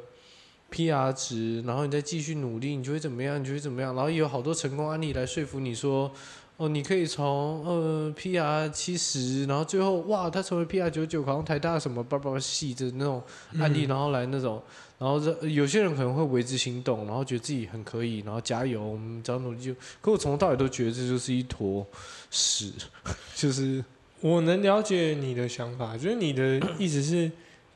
[0.72, 3.38] PR 值，然后你再继续努力，你就会怎么样？
[3.38, 3.94] 你就会怎么样？
[3.94, 6.10] 然后也有好多成功案例来说服你说，
[6.56, 13.22] 哦，你可以从呃 PR 七十，然后最后哇，他成为 PR 九九，考上台大什么叭叭叭系的那种
[13.58, 14.62] 案例，嗯然后来那种，
[14.98, 19.74] 然后这有些人可能会为之心动，然后觉得自己很可以，然后加油，我们只要努力就。
[20.00, 21.86] 可我从头到尾都觉得这就是一坨
[22.30, 22.72] 屎，
[23.34, 23.84] 就是
[24.20, 27.30] 我能了解你的想法，就是你的意思是，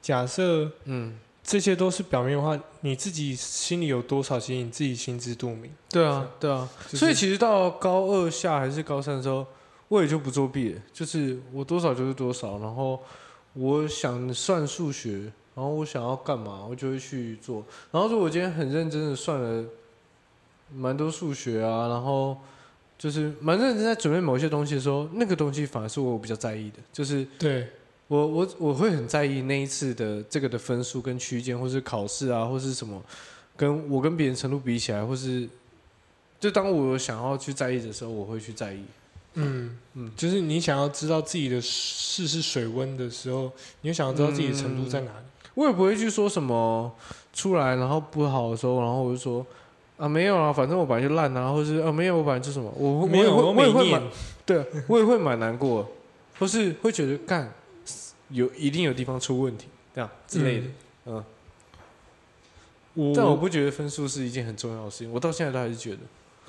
[0.05, 5.71] 假设嗯，这些都是表面的话，你自己心里有多少，其实你自己心知肚明。
[5.89, 6.69] 对啊，对啊。
[6.85, 9.47] 就是所以其实到高二下还是高三的时候，
[9.89, 13.01] 我也就不作弊了，就是我多少就是多少，然后
[13.55, 17.65] 我想算数学，然后我想要干嘛，我就会去做。
[17.91, 19.65] 然后如果我今天很认真的算了
[20.71, 22.37] 蛮多数学啊，然后
[22.99, 27.71] 就是蛮认真在准备某些东西的时候，那个东西反而是我比较在意的，就是对，
[28.09, 33.03] 我我我会很在意那一次的这个的分数跟区间，或是考试啊，或是什么，
[33.57, 35.49] 跟我跟别人程度比起来，或是
[36.39, 38.85] 就当我有想要去在意的时候，我会去在意。
[39.37, 43.51] 嗯嗯就是你想要知道自己的试试水温的时候，
[43.81, 45.25] 你就想要知道自己的程度在哪里。
[45.55, 46.93] 我也不会去说什么
[47.33, 49.45] 出来然后不好的时候，然后我就说
[49.97, 54.03] 啊没有啊，反正我本来就烂啊，或是啊没有我本来就什么，我会没有，我也会我也会蛮。
[54.45, 55.91] 对，我也会蛮难过，
[56.39, 57.53] 或是会觉得干
[58.31, 60.67] 有一定有地方出问题这样之类的。
[61.07, 61.25] 嗯，
[62.95, 65.99] 我但我不觉得分数是一件很重要的事情，我到现在都还是觉得，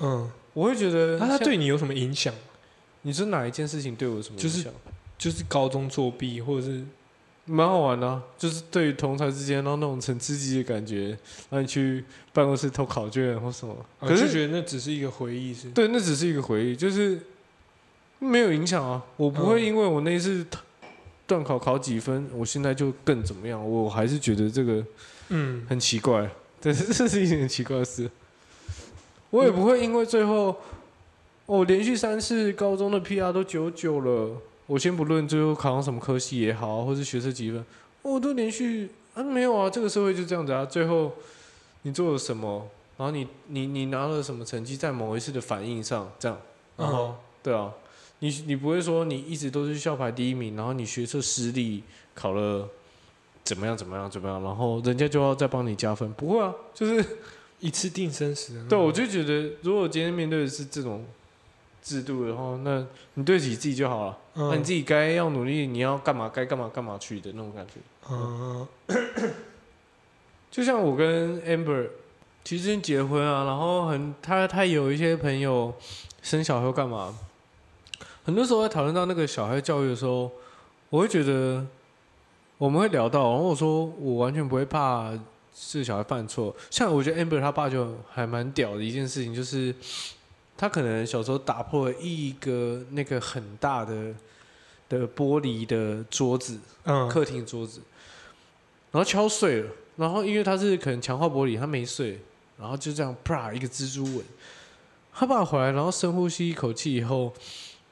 [0.00, 2.34] 嗯，我会觉得那他对你有什么影响？
[3.02, 4.72] 你说哪一件事情对我有什么影响？
[5.18, 6.84] 就是高中作弊，或者是
[7.44, 11.16] 蛮好玩的啊、就是对于同才之间，然后那种很刺激的感觉，
[11.48, 13.74] 让你去办公室偷考卷或什么。
[14.00, 17.20] 可是觉得那只是一个回忆是，对，那只是一个回忆，就是
[18.18, 19.02] 没有影响啊。
[19.16, 20.44] 我不会嗯因为我那一次
[21.26, 23.70] 段考考几分，我现在就更怎么样。
[23.70, 24.84] 我还是觉得这个
[25.28, 28.10] 嗯，很奇怪，但是，这是一件很奇怪的事。
[29.30, 30.56] 我也不会因为最后
[31.46, 37.64] 我、连续三次高中的 PR 都九九了，我先不论最后考上什么科系也好，或是学测几分，
[38.02, 40.64] 我都连续啊没有啊，这个社会就这样子啊。
[40.64, 41.12] 最后
[41.82, 46.40] 你做了什么，然后你你你拿了什么成绩，在某一次的反应上这样，
[46.76, 47.72] 然后、嗯对啊，
[48.20, 51.82] 你你不会说你一直都是校排第一名，然后你学测失利
[52.14, 52.68] 考了
[53.44, 57.04] 怎么样怎么样怎么样，然后人家就要再帮你加分，不会啊，就是
[57.60, 58.66] 一次定生死。
[58.68, 61.04] 对我就觉得，如果今天面对的是这种
[61.82, 67.74] 制度的话，那你对得起自己就好了，嗯，那你自己该要努力，你要干嘛该干嘛干嘛去的那种感觉。
[68.10, 68.66] 嗯，
[70.50, 71.88] 就像我跟 Amber
[72.44, 75.74] 其实结婚啊，然后很他他有一些朋友
[76.22, 77.14] 生小孩干嘛，
[78.26, 80.28] 很多时候在讨论到那个小孩教育的时候，
[80.90, 81.64] 我会觉得
[82.58, 85.16] 我们会聊到，然后我说我完全不会怕
[85.54, 89.72] 是小孩犯错，像我觉得 Amber 他爸就还蛮屌的一件事情，就是
[90.58, 94.12] 他可能小时候打破了一个那个很大的
[94.88, 97.80] 的玻璃的桌子，嗯，客厅桌子，
[98.90, 102.18] 然后敲碎了，然后因为他是可能强化玻璃，他没碎，
[102.58, 104.24] 然后就这样啪一个蜘蛛纹。
[105.14, 107.32] 他爸回来，然后深呼吸一口气以后，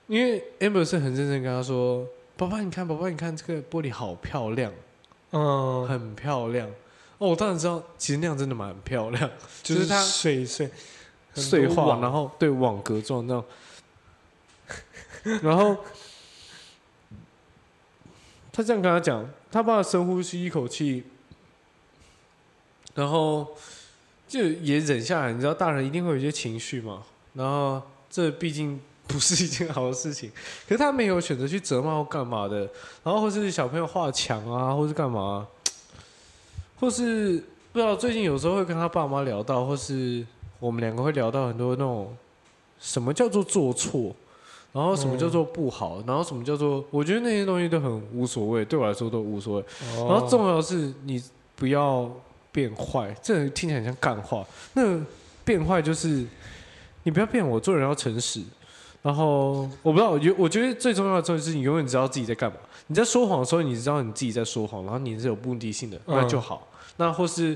[0.07, 4.73] 因为 Amber 是很认真跟他说：“爸爸，你看，爸爸，你看这个玻璃好漂亮，
[5.31, 6.69] 嗯，很漂亮。”
[7.19, 9.31] 哦，我当然知道，其实那样真的蛮漂亮，
[9.63, 10.71] 就 就是是它碎碎
[11.33, 13.45] 碎化，然后后对网格状那样，
[15.43, 15.77] 然后
[18.53, 21.05] 他这样跟他讲，他爸深呼吸一口气，
[22.95, 23.57] 然后
[24.29, 25.33] 就也忍下来。
[25.33, 27.81] 你知道，大人一定会有一些情绪嘛，然后
[28.11, 30.31] 这毕竟不是一件好的事情，
[30.67, 32.61] 可是他没有选择去责骂或干嘛的，
[33.03, 35.47] 然后或是小朋友画墙啊，或是干嘛，
[36.81, 37.43] 或是
[37.73, 40.25] 不知道最近有时候会跟他爸妈聊到，或是
[40.59, 42.17] 我们两个会聊到很多那种
[42.81, 44.15] 什么叫做做错，
[44.73, 49.65] 然后什么叫做不好，然后什么叫做，我觉得那些东西都很无所谓，对我来说都无所谓。
[49.97, 51.23] 然然后重要的是你
[51.55, 52.11] 不要
[52.51, 54.45] 变坏，这听起来很像干话。
[54.73, 54.99] 那
[55.45, 56.25] 变坏就是
[57.03, 58.43] 你不要变我，做人要诚实。
[59.05, 62.57] 然后我不知道，我觉我觉得最重要的就是你永远知道自己在干嘛。
[62.87, 66.67] 你在说谎的时候，你知道你自己在说谎，然后你是有目的性的，那就好。
[66.97, 67.55] 那或是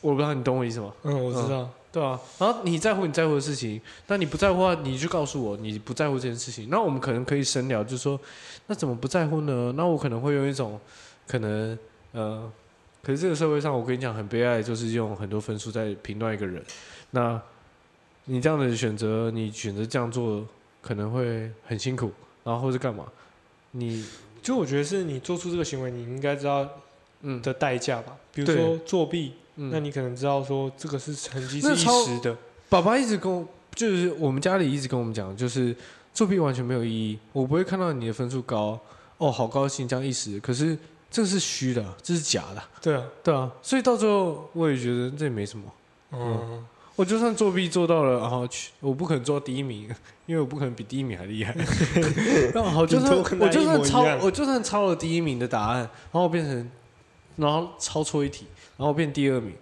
[0.00, 0.92] 我不知道你懂我意思吗？
[1.04, 6.68] 嗯，我知道，对啊，然后你在乎你在乎的事情，那你不在乎的话，你就告诉我你不在乎这件事情。
[6.68, 8.18] 那我们可能可以深聊，就是说，
[8.66, 9.72] 那怎么不在乎呢？
[9.76, 10.80] 那我可能会用一种
[11.28, 11.78] 可能
[12.10, 12.50] 呃，
[13.00, 16.60] 可是这个社会上，我跟你讲很悲哀，就是用很多分数在评断一个人。
[17.12, 17.40] 那
[18.26, 20.46] 你这样的选择，你选择这样做，
[20.80, 22.10] 可能会很辛苦，
[22.42, 23.04] 然后或是干嘛？
[23.72, 24.04] 你
[24.42, 26.68] 就我觉得是你做出这个行为，你应该知道
[27.22, 28.16] 嗯的代价吧。
[28.32, 32.36] 比如说作弊，嗯，那你可能知道说这个是成绩是一时的，
[32.68, 35.74] 爸爸一直跟我，就是我们家里一直跟我们讲，就是
[36.12, 37.18] 作弊完全没有意义。
[37.32, 38.78] 我不会看到你的分数高，
[39.18, 40.76] 哦，好高兴这样一时，可是
[41.10, 43.50] 这是虚的，这是假的，对啊，对啊。
[43.62, 45.64] 所以到最后，我也觉得这也没什么。
[46.12, 46.64] 嗯，
[46.96, 49.88] 我就算作弊做到了，然后去，我不可能做到第一名，
[50.26, 51.52] 因为我不可能比第一名还厉害。
[52.54, 56.70] 然后好，就算我就算抄，我就算抄了第一名的答案，然后变成，
[57.36, 58.46] 然后抄错一题，
[58.76, 59.52] 然后变第二名，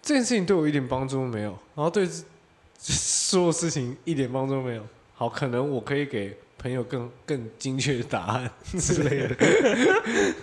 [0.00, 2.08] 这件事情对我一点帮助都没有，然后对
[2.78, 4.82] 所有事情一点帮助都没有。
[5.14, 8.50] 好，可能我可以给朋友更更精确的答案
[8.80, 9.36] 之类的，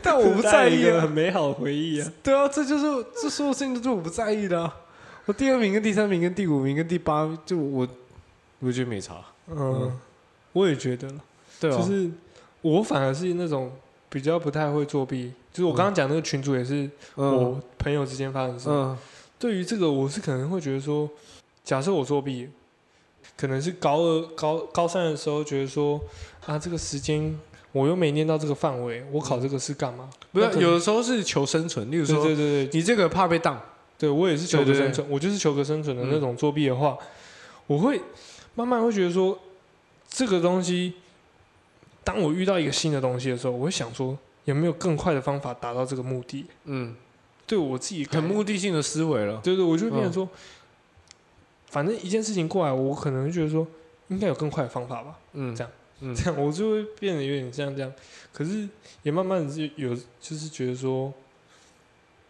[0.04, 1.12] 但我不在意很。
[1.12, 2.12] 美好的回忆啊。
[2.22, 4.76] 对啊，这就是这所有事情都是我不在意的、啊。
[5.30, 7.88] 我第二名、跟第三名、跟第五名、跟第八，就我
[8.58, 9.24] 我觉得没差。
[9.46, 9.96] 嗯，
[10.54, 11.22] 我也觉得了，
[11.60, 12.10] 对啊，就是
[12.64, 13.72] 我反而是那种
[14.10, 17.32] 比较不太会作弊，就是我刚刚讲那个群主也是嗯。
[17.32, 18.70] 我朋友之间发生的事。
[18.72, 18.98] 嗯。
[19.38, 21.08] 对于这个，我是可能会觉得说，
[21.64, 22.50] 假设我作弊，
[23.38, 26.02] 可能是高二、高高三的时候觉得说，
[26.48, 27.40] 啊，这个时间
[27.72, 30.10] 我又没念到这个范围，我考这个是干嘛？
[30.32, 33.62] 不是有的时候是求生存，例如说对对对，你这个怕被当，
[34.00, 36.98] 对我也是求生存，我就是求个生存的嗯那种作弊的话，
[37.68, 38.02] 我会
[38.56, 39.38] 慢慢会觉得说，
[40.10, 40.94] 这个东西，
[42.04, 46.46] 当我遇到一个新的东西的时候，我会想说，有没有更快的方法达到这个目的？
[46.64, 46.96] 嗯，
[47.46, 49.42] 对我自己很目的性的思维了。
[49.44, 50.30] 对对，我就会变成嗯说，
[51.68, 53.68] 反正一件事情过来，我可能会觉得说，
[54.08, 55.20] 应该有更快的方法吧。
[55.34, 57.94] 嗯这样嗯这样我就会变得有点像这样。
[58.32, 58.68] 可是
[59.04, 59.46] 也慢慢
[59.76, 61.14] 有，就是觉得说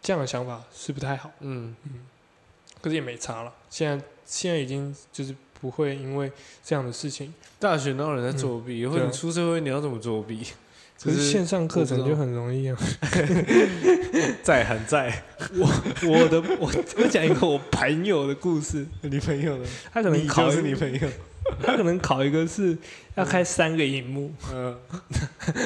[0.02, 1.90] 这样的想法是不太好，嗯嗯
[2.80, 3.52] 可是也没差了。
[3.68, 6.30] 现在现在已经就是不会因为
[6.64, 8.86] 这样的事情，大学哪有人在作弊？
[8.86, 10.46] 或者对啊你出社会你要怎么作弊？
[11.02, 12.76] 可是线上课程就很容易啊。
[14.42, 15.22] 在很在
[15.54, 15.66] 我
[16.08, 19.66] 我的我我讲一个我朋友的故事，你朋友的？
[19.92, 21.08] 他可能考是你朋友。
[21.64, 22.76] 他可能考一个是
[23.16, 24.78] 要开三个荧幕，嗯，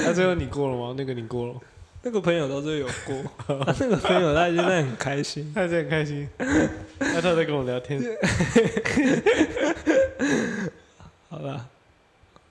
[0.05, 0.95] 那最后你过了吗？
[0.97, 1.55] 那个你过了，
[2.05, 5.51] 那个朋友到最后有过，他 那个朋友他现在很开心。
[5.55, 6.29] 他现在很开心。
[6.99, 8.01] 那他在跟我聊天。
[11.31, 11.67] 好了，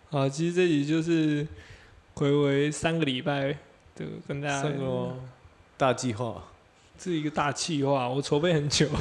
[0.09, 1.47] 好，其实这集就是
[2.15, 3.55] 回回三个礼拜
[3.95, 5.15] 的跟大家三个哦
[5.77, 6.43] 大计划。
[6.99, 8.87] 是一个大计划，我筹备很久。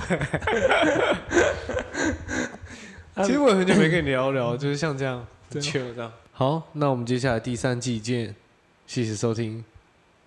[3.14, 6.12] 啊其实我也很久没跟你聊聊，就是像这样对啊 chill 这样。
[6.32, 8.34] 好，那我们接下来第三季见，
[8.86, 9.64] 谢谢收听，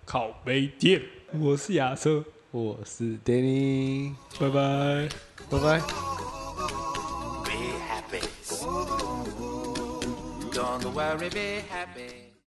[0.06, 1.02] 烤杯店，
[1.32, 5.08] 我是亚瑟，我是 Danny，拜拜。
[5.50, 5.80] 拜拜。
[7.44, 8.22] Be happy.
[10.52, 12.25] Don't worry, be happy.